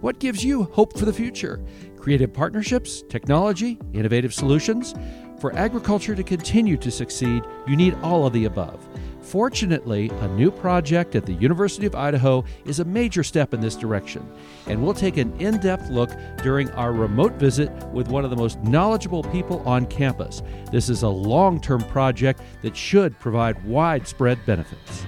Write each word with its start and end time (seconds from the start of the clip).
What 0.00 0.20
gives 0.20 0.44
you 0.44 0.62
hope 0.62 0.96
for 0.96 1.06
the 1.06 1.12
future? 1.12 1.60
Creative 1.96 2.32
partnerships, 2.32 3.02
technology, 3.08 3.80
innovative 3.92 4.32
solutions? 4.32 4.94
For 5.40 5.52
agriculture 5.56 6.14
to 6.14 6.22
continue 6.22 6.76
to 6.76 6.90
succeed, 6.90 7.42
you 7.66 7.74
need 7.74 7.96
all 8.02 8.24
of 8.24 8.32
the 8.32 8.44
above. 8.44 8.88
Fortunately, 9.20 10.08
a 10.20 10.28
new 10.28 10.52
project 10.52 11.16
at 11.16 11.26
the 11.26 11.34
University 11.34 11.84
of 11.84 11.96
Idaho 11.96 12.44
is 12.64 12.78
a 12.78 12.84
major 12.84 13.24
step 13.24 13.52
in 13.52 13.60
this 13.60 13.74
direction, 13.74 14.24
and 14.68 14.80
we'll 14.80 14.94
take 14.94 15.16
an 15.16 15.32
in 15.40 15.58
depth 15.58 15.90
look 15.90 16.10
during 16.44 16.70
our 16.70 16.92
remote 16.92 17.32
visit 17.34 17.70
with 17.88 18.08
one 18.08 18.24
of 18.24 18.30
the 18.30 18.36
most 18.36 18.62
knowledgeable 18.62 19.24
people 19.24 19.60
on 19.68 19.84
campus. 19.86 20.42
This 20.70 20.88
is 20.88 21.02
a 21.02 21.08
long 21.08 21.60
term 21.60 21.82
project 21.82 22.40
that 22.62 22.76
should 22.76 23.18
provide 23.18 23.62
widespread 23.64 24.38
benefits. 24.46 25.04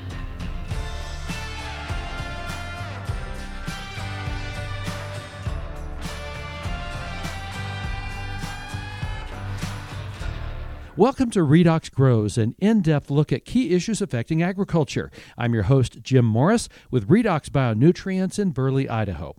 Welcome 11.00 11.30
to 11.30 11.38
Redox 11.38 11.90
Grows, 11.90 12.36
an 12.36 12.54
in 12.58 12.82
depth 12.82 13.10
look 13.10 13.32
at 13.32 13.46
key 13.46 13.74
issues 13.74 14.02
affecting 14.02 14.42
agriculture. 14.42 15.10
I'm 15.38 15.54
your 15.54 15.62
host, 15.62 16.02
Jim 16.02 16.26
Morris, 16.26 16.68
with 16.90 17.08
Redox 17.08 17.48
Bionutrients 17.48 18.38
in 18.38 18.50
Burley, 18.50 18.86
Idaho. 18.86 19.34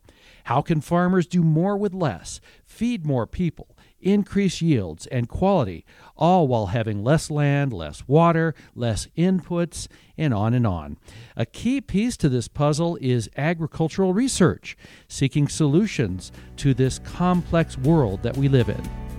How 0.46 0.64
can 0.64 0.82
farmers 0.82 1.28
do 1.28 1.44
more 1.44 1.78
with 1.78 1.94
less, 1.94 2.42
feed 2.66 3.06
more 3.06 3.28
people, 3.28 3.78
increase 4.00 4.60
yields 4.64 5.06
and 5.06 5.30
quality, 5.30 5.86
all 6.18 6.48
while 6.48 6.66
having 6.66 7.04
less 7.04 7.30
land, 7.30 7.72
less 7.72 8.08
water, 8.08 8.56
less 8.74 9.08
inputs, 9.16 9.88
and 10.18 10.34
on 10.34 10.56
and 10.56 10.66
on. 10.66 10.98
A 11.38 11.46
key 11.46 11.80
piece 11.80 12.18
to 12.18 12.30
this 12.30 12.48
puzzle 12.48 12.98
is 13.00 13.30
agricultural 13.38 14.16
research, 14.16 14.76
seeking 15.08 15.48
solutions 15.48 16.32
to 16.58 16.74
this 16.74 16.98
complex 16.98 17.78
world 17.78 18.24
that 18.24 18.36
we 18.36 18.50
live 18.50 18.68
in. 18.68 19.11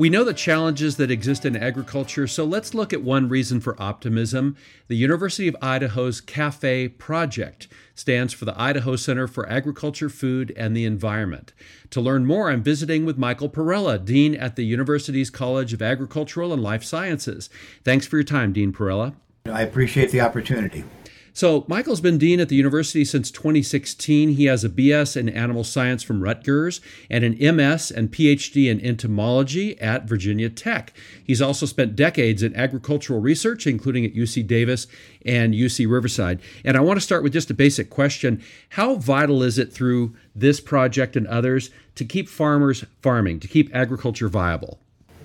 We 0.00 0.08
know 0.08 0.24
the 0.24 0.32
challenges 0.32 0.96
that 0.96 1.10
exist 1.10 1.44
in 1.44 1.54
agriculture, 1.54 2.26
so 2.26 2.46
let's 2.46 2.72
look 2.72 2.94
at 2.94 3.02
one 3.02 3.28
reason 3.28 3.60
for 3.60 3.76
optimism. 3.78 4.56
The 4.88 4.96
University 4.96 5.46
of 5.46 5.54
Idaho's 5.60 6.22
CAFE 6.22 6.96
project 6.96 7.68
stands 7.94 8.32
for 8.32 8.46
the 8.46 8.58
Idaho 8.58 8.96
Center 8.96 9.28
for 9.28 9.46
Agriculture, 9.46 10.08
Food, 10.08 10.54
and 10.56 10.74
the 10.74 10.86
Environment. 10.86 11.52
To 11.90 12.00
learn 12.00 12.24
more, 12.24 12.50
I'm 12.50 12.62
visiting 12.62 13.04
with 13.04 13.18
Michael 13.18 13.50
Parrella, 13.50 14.02
Dean 14.02 14.34
at 14.34 14.56
the 14.56 14.64
university's 14.64 15.28
College 15.28 15.74
of 15.74 15.82
Agricultural 15.82 16.54
and 16.54 16.62
Life 16.62 16.82
Sciences. 16.82 17.50
Thanks 17.84 18.06
for 18.06 18.16
your 18.16 18.24
time, 18.24 18.54
Dean 18.54 18.72
Parrella. 18.72 19.12
I 19.44 19.60
appreciate 19.60 20.12
the 20.12 20.22
opportunity. 20.22 20.82
So, 21.32 21.64
Michael's 21.68 22.00
been 22.00 22.18
dean 22.18 22.40
at 22.40 22.48
the 22.48 22.56
university 22.56 23.04
since 23.04 23.30
2016. 23.30 24.30
He 24.30 24.46
has 24.46 24.64
a 24.64 24.68
BS 24.68 25.16
in 25.16 25.28
animal 25.28 25.64
science 25.64 26.02
from 26.02 26.22
Rutgers 26.22 26.80
and 27.08 27.24
an 27.24 27.56
MS 27.56 27.90
and 27.90 28.10
PhD 28.10 28.70
in 28.70 28.80
entomology 28.80 29.80
at 29.80 30.08
Virginia 30.08 30.50
Tech. 30.50 30.92
He's 31.22 31.40
also 31.40 31.66
spent 31.66 31.96
decades 31.96 32.42
in 32.42 32.56
agricultural 32.56 33.20
research, 33.20 33.66
including 33.66 34.04
at 34.04 34.14
UC 34.14 34.46
Davis 34.46 34.86
and 35.24 35.54
UC 35.54 35.90
Riverside. 35.90 36.40
And 36.64 36.76
I 36.76 36.80
want 36.80 36.96
to 36.96 37.04
start 37.04 37.22
with 37.22 37.32
just 37.32 37.50
a 37.50 37.54
basic 37.54 37.90
question 37.90 38.42
How 38.70 38.96
vital 38.96 39.42
is 39.42 39.58
it 39.58 39.72
through 39.72 40.14
this 40.34 40.60
project 40.60 41.16
and 41.16 41.26
others 41.26 41.70
to 41.94 42.04
keep 42.04 42.28
farmers 42.28 42.84
farming, 43.02 43.40
to 43.40 43.48
keep 43.48 43.74
agriculture 43.74 44.28
viable? 44.28 44.80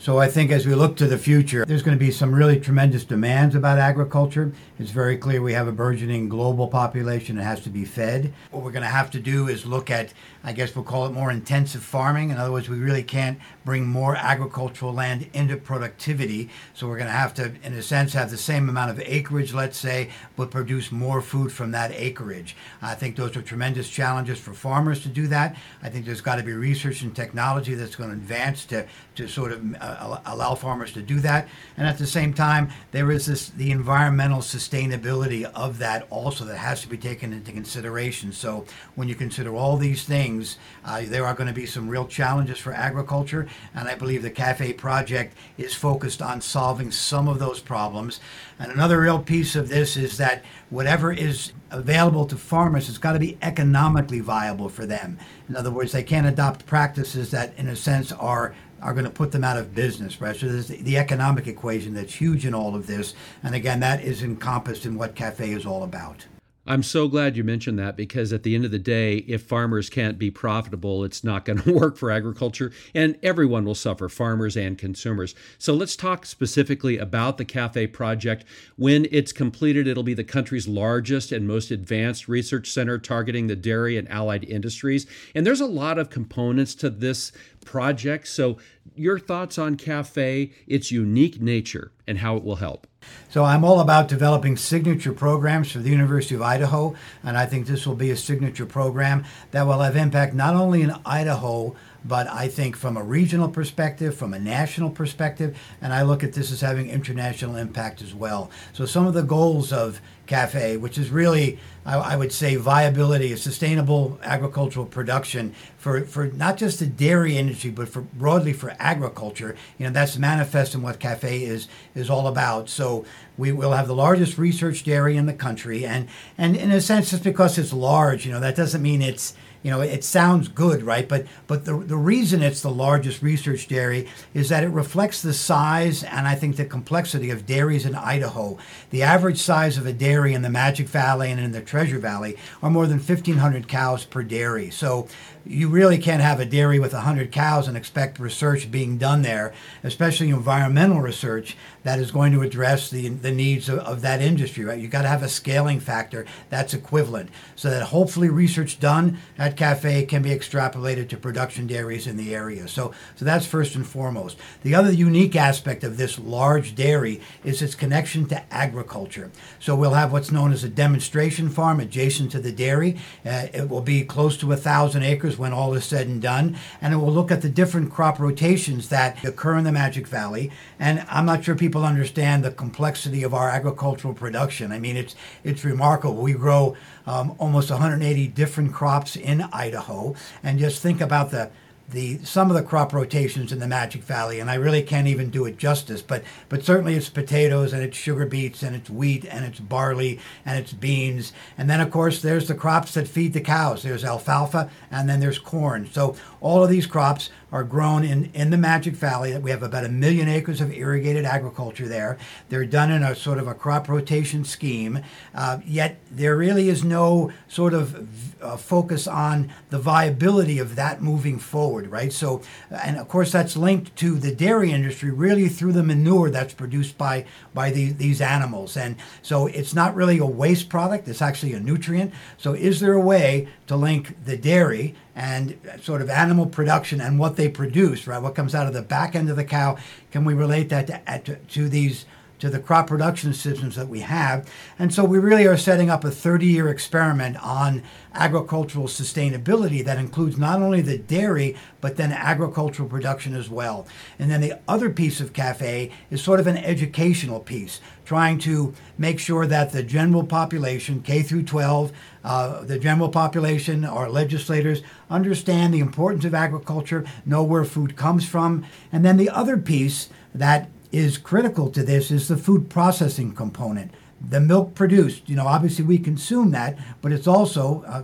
So 0.05 0.19
I 0.19 0.27
think 0.27 0.51
as 0.51 0.67
we 0.67 0.75
look 0.75 0.97
to 0.97 1.07
the 1.07 1.17
future, 1.17 1.65
there's 1.65 1.81
going 1.81 1.97
to 1.97 2.05
be 2.05 2.11
some 2.11 2.31
really 2.31 2.59
tremendous 2.59 3.03
demands 3.03 3.55
about 3.55 3.79
agriculture. 3.79 4.51
It's 4.77 4.91
very 4.91 5.17
clear 5.17 5.41
we 5.41 5.53
have 5.53 5.67
a 5.67 5.71
burgeoning 5.71 6.29
global 6.29 6.67
population 6.67 7.37
that 7.37 7.43
has 7.43 7.61
to 7.61 7.71
be 7.71 7.85
fed. 7.85 8.31
What 8.51 8.63
we're 8.63 8.69
going 8.69 8.83
to 8.83 8.87
have 8.87 9.09
to 9.11 9.19
do 9.19 9.47
is 9.47 9.65
look 9.65 9.89
at, 9.89 10.13
I 10.43 10.53
guess 10.53 10.75
we'll 10.75 10.85
call 10.85 11.07
it 11.07 11.11
more 11.11 11.31
intensive 11.31 11.81
farming. 11.81 12.29
In 12.29 12.37
other 12.37 12.51
words, 12.51 12.69
we 12.69 12.77
really 12.77 13.01
can't 13.01 13.39
bring 13.63 13.87
more 13.87 14.15
agricultural 14.15 14.93
land 14.93 15.27
into 15.33 15.57
productivity. 15.57 16.51
So 16.75 16.87
we're 16.87 16.97
going 16.97 17.07
to 17.07 17.11
have 17.11 17.33
to, 17.35 17.53
in 17.63 17.73
a 17.73 17.81
sense, 17.81 18.13
have 18.13 18.29
the 18.29 18.37
same 18.37 18.69
amount 18.69 18.91
of 18.91 18.99
acreage, 19.03 19.55
let's 19.55 19.79
say, 19.79 20.11
but 20.35 20.51
produce 20.51 20.91
more 20.91 21.19
food 21.19 21.51
from 21.51 21.71
that 21.71 21.91
acreage. 21.91 22.55
I 22.79 22.93
think 22.93 23.15
those 23.15 23.35
are 23.35 23.41
tremendous 23.41 23.89
challenges 23.89 24.37
for 24.37 24.53
farmers 24.53 25.01
to 25.01 25.09
do 25.09 25.25
that. 25.29 25.55
I 25.81 25.89
think 25.89 26.05
there's 26.05 26.21
got 26.21 26.35
to 26.35 26.43
be 26.43 26.53
research 26.53 27.01
and 27.01 27.15
technology 27.15 27.73
that's 27.73 27.95
going 27.95 28.11
to 28.11 28.15
advance 28.15 28.65
to, 28.65 28.85
to 29.15 29.27
sort 29.27 29.51
of 29.51 29.75
uh, 29.81 29.94
allow 30.25 30.55
farmers 30.55 30.91
to 30.93 31.01
do 31.01 31.19
that. 31.21 31.47
And 31.77 31.87
at 31.87 31.97
the 31.97 32.07
same 32.07 32.33
time, 32.33 32.69
there 32.91 33.11
is 33.11 33.25
this 33.25 33.49
the 33.49 33.71
environmental 33.71 34.39
sustainability 34.39 35.43
of 35.53 35.77
that 35.79 36.07
also 36.09 36.45
that 36.45 36.57
has 36.57 36.81
to 36.81 36.87
be 36.87 36.97
taken 36.97 37.33
into 37.33 37.51
consideration. 37.51 38.31
So 38.31 38.65
when 38.95 39.07
you 39.07 39.15
consider 39.15 39.55
all 39.55 39.77
these 39.77 40.03
things, 40.03 40.57
uh, 40.83 41.03
there 41.05 41.25
are 41.25 41.33
going 41.33 41.47
to 41.47 41.53
be 41.53 41.65
some 41.65 41.89
real 41.89 42.07
challenges 42.07 42.57
for 42.57 42.73
agriculture, 42.73 43.47
and 43.73 43.87
I 43.87 43.95
believe 43.95 44.21
the 44.21 44.31
CAFE 44.31 44.77
project 44.77 45.35
is 45.57 45.73
focused 45.73 46.21
on 46.21 46.41
solving 46.41 46.91
some 46.91 47.27
of 47.27 47.39
those 47.39 47.59
problems. 47.59 48.19
And 48.59 48.71
another 48.71 49.01
real 49.01 49.19
piece 49.19 49.55
of 49.55 49.67
this 49.67 49.97
is 49.97 50.17
that 50.17 50.43
whatever 50.69 51.11
is 51.11 51.51
available 51.71 52.25
to 52.25 52.37
farmers 52.37 52.87
has 52.87 52.97
got 52.97 53.13
to 53.13 53.19
be 53.19 53.37
economically 53.41 54.19
viable 54.19 54.69
for 54.69 54.85
them. 54.85 55.17
In 55.49 55.55
other 55.55 55.71
words, 55.71 55.91
they 55.91 56.03
can't 56.03 56.27
adopt 56.27 56.65
practices 56.65 57.31
that, 57.31 57.53
in 57.57 57.67
a 57.67 57.75
sense, 57.75 58.11
are 58.11 58.55
are 58.85 58.93
going 58.93 59.05
to 59.05 59.11
put 59.11 59.31
them 59.31 59.43
out 59.43 59.57
of 59.57 59.73
business, 59.73 60.21
right? 60.21 60.35
So 60.35 60.47
there's 60.47 60.67
the, 60.67 60.95
economic 60.95 61.47
equation 61.47 61.95
that's 61.95 62.13
huge 62.13 62.45
in 62.45 62.53
all 62.53 62.75
of 62.75 62.85
this. 62.85 63.15
And 63.41 63.55
again, 63.55 63.79
that 63.79 64.03
is 64.03 64.21
encompassed 64.21 64.85
in 64.85 64.95
what 64.95 65.15
CAFE 65.15 65.41
is 65.57 65.65
all 65.65 65.83
about. 65.83 66.27
I'm 66.67 66.81
so 66.81 67.07
glad 67.07 67.37
you 67.37 67.43
mentioned 67.43 67.77
that 67.77 67.95
because 67.95 68.33
at 68.33 68.41
the 68.41 68.55
end 68.55 68.65
of 68.65 68.71
the 68.71 68.79
day, 68.79 69.17
if 69.17 69.43
farmers 69.43 69.87
can't 69.87 70.17
be 70.17 70.31
profitable, 70.31 71.03
it's 71.03 71.23
not 71.23 71.45
going 71.45 71.59
to 71.63 71.73
work 71.73 71.97
for 71.97 72.09
agriculture 72.09 72.71
and 72.93 73.17
everyone 73.21 73.65
will 73.65 73.75
suffer, 73.75 74.07
farmers 74.07 74.55
and 74.55 74.77
consumers. 74.77 75.35
So 75.57 75.73
let's 75.73 75.95
talk 75.95 76.25
specifically 76.25 76.97
about 76.97 77.37
the 77.37 77.45
CAFE 77.45 77.91
project. 77.91 78.45
When 78.77 79.07
it's 79.11 79.31
completed, 79.31 79.87
it'll 79.87 80.03
be 80.03 80.15
the 80.15 80.23
country's 80.23 80.67
largest 80.67 81.31
and 81.31 81.47
most 81.47 81.71
advanced 81.71 82.27
research 82.27 82.71
center 82.71 82.97
targeting 82.97 83.47
the 83.47 83.55
dairy 83.55 83.97
and 83.97 84.09
allied 84.09 84.43
industries. 84.43 85.05
And 85.35 85.45
there's 85.45 85.61
a 85.61 85.67
lot 85.67 85.99
of 85.99 86.09
components 86.09 86.73
to 86.75 86.89
this 86.89 87.31
project. 87.65 88.27
So, 88.27 88.57
your 88.93 89.19
thoughts 89.19 89.57
on 89.57 89.77
CAFE, 89.77 90.51
its 90.67 90.91
unique 90.91 91.41
nature, 91.41 91.91
and 92.07 92.19
how 92.19 92.37
it 92.37 92.43
will 92.43 92.57
help? 92.57 92.87
So 93.29 93.43
I'm 93.43 93.63
all 93.63 93.79
about 93.79 94.07
developing 94.07 94.57
signature 94.57 95.13
programs 95.13 95.71
for 95.71 95.79
the 95.79 95.89
University 95.89 96.35
of 96.35 96.41
Idaho, 96.41 96.95
and 97.23 97.37
I 97.37 97.45
think 97.45 97.67
this 97.67 97.85
will 97.85 97.95
be 97.95 98.11
a 98.11 98.17
signature 98.17 98.65
program 98.65 99.25
that 99.51 99.67
will 99.67 99.79
have 99.79 99.95
impact 99.95 100.33
not 100.33 100.55
only 100.55 100.81
in 100.81 100.93
Idaho, 101.05 101.75
but 102.03 102.27
I 102.27 102.47
think 102.47 102.75
from 102.75 102.97
a 102.97 103.03
regional 103.03 103.49
perspective, 103.49 104.15
from 104.15 104.33
a 104.33 104.39
national 104.39 104.91
perspective, 104.91 105.57
and 105.81 105.91
I 105.91 106.03
look 106.03 106.23
at 106.23 106.33
this 106.33 106.51
as 106.51 106.61
having 106.61 106.89
international 106.89 107.55
impact 107.55 108.01
as 108.01 108.13
well. 108.13 108.51
So 108.73 108.85
some 108.85 109.07
of 109.07 109.15
the 109.15 109.23
goals 109.23 109.73
of 109.73 110.01
CAFE, 110.27 110.79
which 110.79 110.97
is 110.97 111.09
really, 111.09 111.59
I, 111.83 111.97
I 111.97 112.15
would 112.15 112.31
say, 112.31 112.55
viability, 112.57 113.31
a 113.31 113.37
sustainable 113.37 114.19
agricultural 114.21 114.85
production 114.85 115.55
for, 115.77 116.01
for 116.01 116.27
not 116.27 116.57
just 116.57 116.79
the 116.79 116.85
dairy 116.85 117.37
industry, 117.37 117.71
but 117.71 117.89
for 117.89 118.01
broadly 118.01 118.53
for 118.53 118.74
agriculture. 118.79 119.55
You 119.77 119.85
know, 119.85 119.91
that's 119.91 120.17
manifest 120.17 120.75
in 120.75 120.81
what 120.81 120.99
CAFE 120.99 121.23
is 121.23 121.67
is 121.93 122.09
all 122.09 122.27
about. 122.27 122.69
So 122.69 123.05
we 123.37 123.51
will 123.51 123.71
have 123.71 123.87
the 123.87 123.95
largest 123.95 124.37
research 124.37 124.83
dairy 124.83 125.17
in 125.17 125.25
the 125.25 125.33
country, 125.33 125.85
and 125.85 126.07
and 126.37 126.55
in 126.55 126.71
a 126.71 126.81
sense, 126.81 127.11
just 127.11 127.23
because 127.23 127.57
it's 127.57 127.73
large, 127.73 128.25
you 128.25 128.31
know, 128.31 128.39
that 128.39 128.55
doesn't 128.55 128.81
mean 128.81 129.01
it's 129.01 129.35
you 129.65 129.71
know, 129.71 129.81
it 129.81 130.03
sounds 130.03 130.47
good, 130.47 130.83
right? 130.83 131.09
But 131.09 131.25
but 131.47 131.65
the 131.65 131.75
the 131.75 131.97
reason 131.97 132.43
it's 132.43 132.61
the 132.61 132.69
largest 132.69 133.23
research 133.23 133.67
dairy 133.67 134.07
is 134.31 134.49
that 134.49 134.63
it 134.63 134.69
reflects 134.69 135.23
the 135.23 135.33
size 135.33 136.03
and 136.03 136.27
I 136.27 136.35
think 136.35 136.55
the 136.55 136.65
complexity 136.65 137.31
of 137.31 137.47
dairies 137.47 137.83
in 137.83 137.95
Idaho. 137.95 138.59
The 138.91 139.01
average 139.01 139.39
size 139.39 139.79
of 139.79 139.87
a 139.87 139.91
dairy 139.91 140.35
in 140.35 140.43
the 140.43 140.51
Magic 140.51 140.87
Valley 140.87 141.31
and 141.31 141.39
in 141.39 141.51
the 141.51 141.63
Treasure 141.63 141.97
Valley 141.97 142.37
are 142.61 142.69
more 142.69 142.85
than 142.85 142.99
1,500 142.99 143.67
cows 143.67 144.05
per 144.05 144.21
dairy. 144.21 144.69
So 144.69 145.07
you 145.45 145.69
really 145.69 145.97
can't 145.97 146.21
have 146.21 146.39
a 146.39 146.45
dairy 146.45 146.79
with 146.79 146.93
100 146.93 147.31
cows 147.31 147.67
and 147.67 147.77
expect 147.77 148.19
research 148.19 148.71
being 148.71 148.97
done 148.97 149.21
there, 149.21 149.53
especially 149.83 150.29
environmental 150.29 151.01
research 151.01 151.55
that 151.83 151.99
is 151.99 152.11
going 152.11 152.33
to 152.33 152.41
address 152.41 152.89
the, 152.89 153.09
the 153.09 153.31
needs 153.31 153.69
of, 153.69 153.79
of 153.79 154.01
that 154.01 154.21
industry, 154.21 154.65
right? 154.65 154.79
You've 154.79 154.91
got 154.91 155.03
to 155.03 155.07
have 155.07 155.21
a 155.21 155.29
scaling 155.29 155.79
factor 155.79 156.25
that's 156.49 156.73
equivalent 156.73 157.29
so 157.55 157.69
that 157.69 157.83
hopefully 157.83 158.29
research 158.29 158.79
done 158.79 159.19
at 159.37 159.54
cafe 159.57 160.05
can 160.05 160.21
be 160.21 160.29
extrapolated 160.29 161.09
to 161.09 161.17
production 161.17 161.67
dairies 161.67 162.07
in 162.07 162.17
the 162.17 162.33
area. 162.33 162.67
So, 162.67 162.93
so 163.15 163.25
that's 163.25 163.45
first 163.45 163.75
and 163.75 163.85
foremost. 163.85 164.37
The 164.63 164.75
other 164.75 164.91
unique 164.91 165.35
aspect 165.35 165.83
of 165.83 165.97
this 165.97 166.19
large 166.19 166.75
dairy 166.75 167.21
is 167.43 167.61
its 167.61 167.75
connection 167.75 168.25
to 168.27 168.53
agriculture. 168.53 169.31
So 169.59 169.75
we'll 169.75 169.93
have 169.93 170.11
what's 170.11 170.31
known 170.31 170.51
as 170.51 170.63
a 170.63 170.69
demonstration 170.69 171.49
farm 171.49 171.79
adjacent 171.79 172.31
to 172.31 172.39
the 172.39 172.51
dairy. 172.51 172.97
Uh, 173.25 173.47
it 173.53 173.69
will 173.69 173.81
be 173.81 174.03
close 174.03 174.37
to 174.37 174.51
a 174.51 174.57
thousand 174.57 175.03
acres 175.03 175.37
when 175.37 175.53
all 175.53 175.73
is 175.73 175.85
said 175.85 176.07
and 176.07 176.21
done, 176.21 176.57
and 176.81 176.93
it 176.93 176.97
will 176.97 177.11
look 177.11 177.31
at 177.31 177.41
the 177.41 177.49
different 177.49 177.91
crop 177.91 178.19
rotations 178.19 178.89
that 178.89 179.23
occur 179.23 179.57
in 179.57 179.63
the 179.63 179.71
Magic 179.71 180.07
Valley. 180.07 180.51
And 180.79 181.05
I'm 181.09 181.25
not 181.25 181.43
sure 181.43 181.55
people 181.55 181.85
understand 181.85 182.43
the 182.43 182.51
complexity 182.51 183.23
of 183.23 183.33
our 183.33 183.49
agricultural 183.49 184.13
production. 184.13 184.71
I 184.71 184.79
mean, 184.79 184.97
it's 184.97 185.15
it's 185.43 185.63
remarkable. 185.63 186.21
We 186.21 186.33
grow 186.33 186.75
um, 187.07 187.35
almost 187.37 187.69
180 187.69 188.27
different 188.27 188.73
crops 188.73 189.15
in 189.15 189.41
Idaho, 189.53 190.15
and 190.43 190.59
just 190.59 190.81
think 190.81 191.01
about 191.01 191.31
the 191.31 191.49
the 191.89 192.17
some 192.23 192.49
of 192.49 192.55
the 192.55 192.63
crop 192.63 192.93
rotations 192.93 193.51
in 193.51 193.59
the 193.59 193.67
Magic 193.67 194.01
Valley, 194.01 194.39
and 194.39 194.49
I 194.49 194.55
really 194.55 194.81
can't 194.81 195.07
even 195.07 195.29
do 195.29 195.45
it 195.45 195.57
justice. 195.57 196.01
But 196.01 196.23
but 196.49 196.63
certainly 196.63 196.95
it's 196.95 197.09
potatoes 197.09 197.73
and 197.73 197.83
it's 197.83 197.97
sugar 197.97 198.25
beets 198.25 198.63
and 198.63 198.75
it's 198.75 198.89
wheat 198.89 199.25
and 199.25 199.45
it's 199.45 199.59
barley 199.59 200.19
and 200.45 200.57
it's 200.57 200.73
beans, 200.73 201.31
and 201.57 201.69
then 201.69 201.81
of 201.81 201.91
course 201.91 202.21
there's 202.21 202.47
the 202.47 202.55
crops 202.55 202.95
that 202.95 203.07
feed 203.07 203.33
the 203.33 203.41
cows. 203.41 203.83
There's 203.83 204.03
alfalfa 204.03 204.69
and 204.89 205.07
then 205.07 205.19
there's 205.19 205.39
corn. 205.39 205.87
So 205.91 206.15
all 206.41 206.63
of 206.63 206.69
these 206.69 206.87
crops 206.87 207.29
are 207.55 207.63
grown 207.63 208.03
in, 208.03 208.29
in 208.33 208.49
the 208.49 208.57
Magic 208.57 208.95
Valley. 208.95 209.33
We 209.37 209.49
have 209.49 209.63
about 209.63 209.85
a 209.85 209.89
million 209.89 210.27
acres 210.27 210.59
of 210.59 210.73
irrigated 210.73 211.23
agriculture 211.23 211.87
there. 211.87 212.17
They're 212.49 212.65
done 212.65 212.91
in 212.91 213.01
a 213.01 213.15
sort 213.15 213.37
of 213.37 213.47
a 213.47 213.53
crop 213.53 213.87
rotation 213.87 214.43
scheme, 214.43 214.99
uh, 215.33 215.59
yet 215.65 215.97
there 216.11 216.35
really 216.35 216.67
is 216.67 216.83
no 216.83 217.31
sort 217.47 217.73
of 217.73 218.43
uh, 218.43 218.57
focus 218.57 219.07
on 219.07 219.53
the 219.69 219.79
viability 219.79 220.59
of 220.59 220.75
that 220.75 221.01
moving 221.01 221.39
forward, 221.39 221.87
right? 221.87 222.11
So, 222.11 222.41
and 222.69 222.97
of 222.97 223.07
course, 223.07 223.31
that's 223.31 223.55
linked 223.55 223.95
to 223.95 224.19
the 224.19 224.35
dairy 224.35 224.73
industry 224.73 225.11
really 225.11 225.47
through 225.47 225.71
the 225.71 225.83
manure 225.83 226.29
that's 226.29 226.53
produced 226.53 226.97
by, 226.97 227.23
by 227.53 227.71
the, 227.71 227.93
these 227.93 228.19
animals. 228.19 228.75
And 228.75 228.97
so 229.21 229.47
it's 229.47 229.73
not 229.73 229.95
really 229.95 230.17
a 230.17 230.25
waste 230.25 230.67
product, 230.67 231.07
it's 231.07 231.21
actually 231.21 231.53
a 231.53 231.61
nutrient. 231.61 232.13
So, 232.37 232.51
is 232.51 232.81
there 232.81 232.93
a 232.93 232.99
way 232.99 233.47
to 233.67 233.77
link 233.77 234.17
the 234.25 234.35
dairy 234.35 234.93
and 235.15 235.57
sort 235.81 236.01
of 236.01 236.09
animal 236.09 236.45
production 236.45 236.99
and 236.99 237.17
what 237.17 237.37
they 237.37 237.47
produce, 237.47 238.05
right? 238.05 238.21
What 238.21 238.35
comes 238.35 238.53
out 238.53 238.67
of 238.67 238.73
the 238.73 238.81
back 238.81 239.15
end 239.15 239.29
of 239.29 239.37
the 239.37 239.45
cow? 239.45 239.77
Can 240.11 240.25
we 240.25 240.33
relate 240.33 240.69
that 240.69 241.25
to, 241.25 241.35
to, 241.35 241.69
these 241.69 242.05
to 242.39 242.49
the 242.49 242.59
crop 242.59 242.87
production 242.87 243.33
systems 243.33 243.75
that 243.75 243.87
we 243.87 244.01
have. 244.01 244.49
And 244.77 244.93
so 244.93 245.03
we 245.03 245.19
really 245.19 245.47
are 245.47 245.57
setting 245.57 245.89
up 245.89 246.03
a 246.03 246.11
30 246.11 246.45
year 246.45 246.69
experiment 246.69 247.37
on 247.43 247.83
agricultural 248.13 248.87
sustainability 248.87 249.83
that 249.83 249.97
includes 249.97 250.37
not 250.37 250.61
only 250.61 250.81
the 250.81 250.97
dairy, 250.97 251.55
but 251.81 251.97
then 251.97 252.11
agricultural 252.11 252.89
production 252.89 253.35
as 253.35 253.49
well. 253.49 253.85
And 254.17 254.31
then 254.31 254.41
the 254.41 254.59
other 254.67 254.89
piece 254.89 255.19
of 255.19 255.33
CAFE 255.33 255.91
is 256.09 256.21
sort 256.23 256.39
of 256.39 256.47
an 256.47 256.57
educational 256.57 257.39
piece, 257.39 257.81
trying 258.05 258.39
to 258.39 258.73
make 258.97 259.19
sure 259.19 259.45
that 259.45 259.71
the 259.71 259.83
general 259.83 260.23
population, 260.23 261.01
K 261.01 261.21
through 261.21 261.43
12, 261.43 261.91
uh, 262.23 262.63
the 262.63 262.79
general 262.79 263.09
population, 263.09 263.85
our 263.85 264.09
legislators, 264.09 264.81
understand 265.09 265.73
the 265.73 265.79
importance 265.79 266.25
of 266.25 266.33
agriculture, 266.33 267.05
know 267.25 267.43
where 267.43 267.65
food 267.65 267.95
comes 267.95 268.27
from. 268.27 268.65
And 268.91 269.03
then 269.05 269.17
the 269.17 269.29
other 269.29 269.57
piece 269.57 270.09
that 270.33 270.69
is 270.95 271.17
critical 271.17 271.69
to 271.69 271.83
this 271.83 272.09
is 272.09 272.27
the 272.27 272.37
food 272.37 272.69
processing 272.69 273.33
component. 273.33 273.91
The 274.21 274.39
milk 274.39 274.75
produced, 274.75 275.27
you 275.27 275.35
know, 275.35 275.45
obviously 275.45 275.83
we 275.83 275.97
consume 275.97 276.51
that, 276.51 276.77
but 277.01 277.11
it's 277.11 277.27
also 277.27 277.83
uh, 277.85 278.03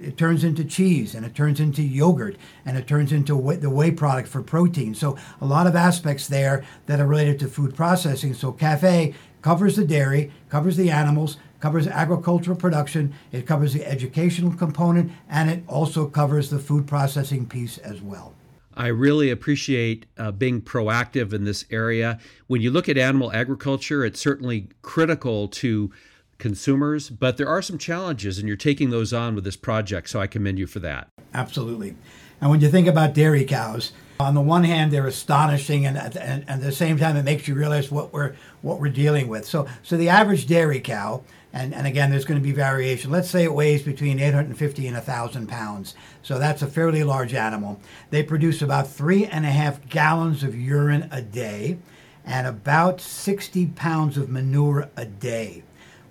it 0.00 0.18
turns 0.18 0.44
into 0.44 0.64
cheese 0.64 1.14
and 1.14 1.24
it 1.24 1.34
turns 1.34 1.60
into 1.60 1.82
yogurt 1.82 2.36
and 2.64 2.76
it 2.76 2.86
turns 2.86 3.10
into 3.10 3.34
whey, 3.36 3.56
the 3.56 3.70
whey 3.70 3.90
product 3.90 4.28
for 4.28 4.42
protein. 4.42 4.94
So 4.94 5.16
a 5.40 5.46
lot 5.46 5.66
of 5.66 5.74
aspects 5.74 6.28
there 6.28 6.64
that 6.84 7.00
are 7.00 7.06
related 7.06 7.38
to 7.40 7.48
food 7.48 7.74
processing. 7.74 8.34
So 8.34 8.52
cafe 8.52 9.14
covers 9.40 9.76
the 9.76 9.86
dairy, 9.86 10.30
covers 10.50 10.76
the 10.76 10.90
animals, 10.90 11.38
covers 11.60 11.86
agricultural 11.86 12.56
production, 12.56 13.14
it 13.32 13.46
covers 13.46 13.72
the 13.72 13.86
educational 13.86 14.52
component, 14.52 15.10
and 15.28 15.50
it 15.50 15.62
also 15.66 16.06
covers 16.06 16.50
the 16.50 16.58
food 16.58 16.86
processing 16.86 17.46
piece 17.46 17.78
as 17.78 18.02
well. 18.02 18.34
I 18.76 18.88
really 18.88 19.30
appreciate 19.30 20.06
uh, 20.18 20.32
being 20.32 20.60
proactive 20.60 21.32
in 21.32 21.44
this 21.44 21.64
area. 21.70 22.18
When 22.46 22.60
you 22.60 22.70
look 22.70 22.88
at 22.88 22.98
animal 22.98 23.32
agriculture, 23.32 24.04
it's 24.04 24.20
certainly 24.20 24.68
critical 24.82 25.48
to 25.48 25.90
consumers, 26.38 27.08
but 27.08 27.38
there 27.38 27.48
are 27.48 27.62
some 27.62 27.78
challenges, 27.78 28.38
and 28.38 28.46
you're 28.46 28.56
taking 28.56 28.90
those 28.90 29.12
on 29.12 29.34
with 29.34 29.44
this 29.44 29.56
project, 29.56 30.10
so 30.10 30.20
I 30.20 30.26
commend 30.26 30.58
you 30.58 30.66
for 30.66 30.80
that. 30.80 31.08
Absolutely. 31.32 31.96
And 32.40 32.50
when 32.50 32.60
you 32.60 32.68
think 32.68 32.86
about 32.86 33.14
dairy 33.14 33.44
cows, 33.44 33.92
on 34.20 34.34
the 34.34 34.40
one 34.40 34.64
hand, 34.64 34.92
they're 34.92 35.06
astonishing, 35.06 35.86
and, 35.86 35.96
and, 35.96 36.16
and 36.16 36.48
at 36.48 36.60
the 36.60 36.72
same 36.72 36.98
time, 36.98 37.16
it 37.16 37.22
makes 37.22 37.48
you 37.48 37.54
realize 37.54 37.90
what 37.90 38.12
we're 38.12 38.34
what 38.62 38.80
we're 38.80 38.90
dealing 38.90 39.28
with. 39.28 39.46
So, 39.46 39.66
so 39.82 39.96
the 39.96 40.08
average 40.08 40.46
dairy 40.46 40.80
cow 40.80 41.22
and, 41.56 41.74
and 41.74 41.86
again, 41.86 42.10
there's 42.10 42.26
going 42.26 42.38
to 42.38 42.44
be 42.44 42.52
variation. 42.52 43.10
Let's 43.10 43.30
say 43.30 43.42
it 43.42 43.54
weighs 43.54 43.82
between 43.82 44.20
850 44.20 44.86
and 44.88 44.94
1,000 44.94 45.46
pounds. 45.46 45.94
So 46.22 46.38
that's 46.38 46.60
a 46.60 46.66
fairly 46.66 47.02
large 47.02 47.32
animal. 47.32 47.80
They 48.10 48.22
produce 48.22 48.60
about 48.60 48.90
three 48.90 49.24
and 49.24 49.46
a 49.46 49.50
half 49.50 49.88
gallons 49.88 50.42
of 50.42 50.54
urine 50.54 51.08
a 51.10 51.22
day 51.22 51.78
and 52.26 52.46
about 52.46 53.00
60 53.00 53.68
pounds 53.68 54.18
of 54.18 54.28
manure 54.28 54.90
a 54.98 55.06
day. 55.06 55.62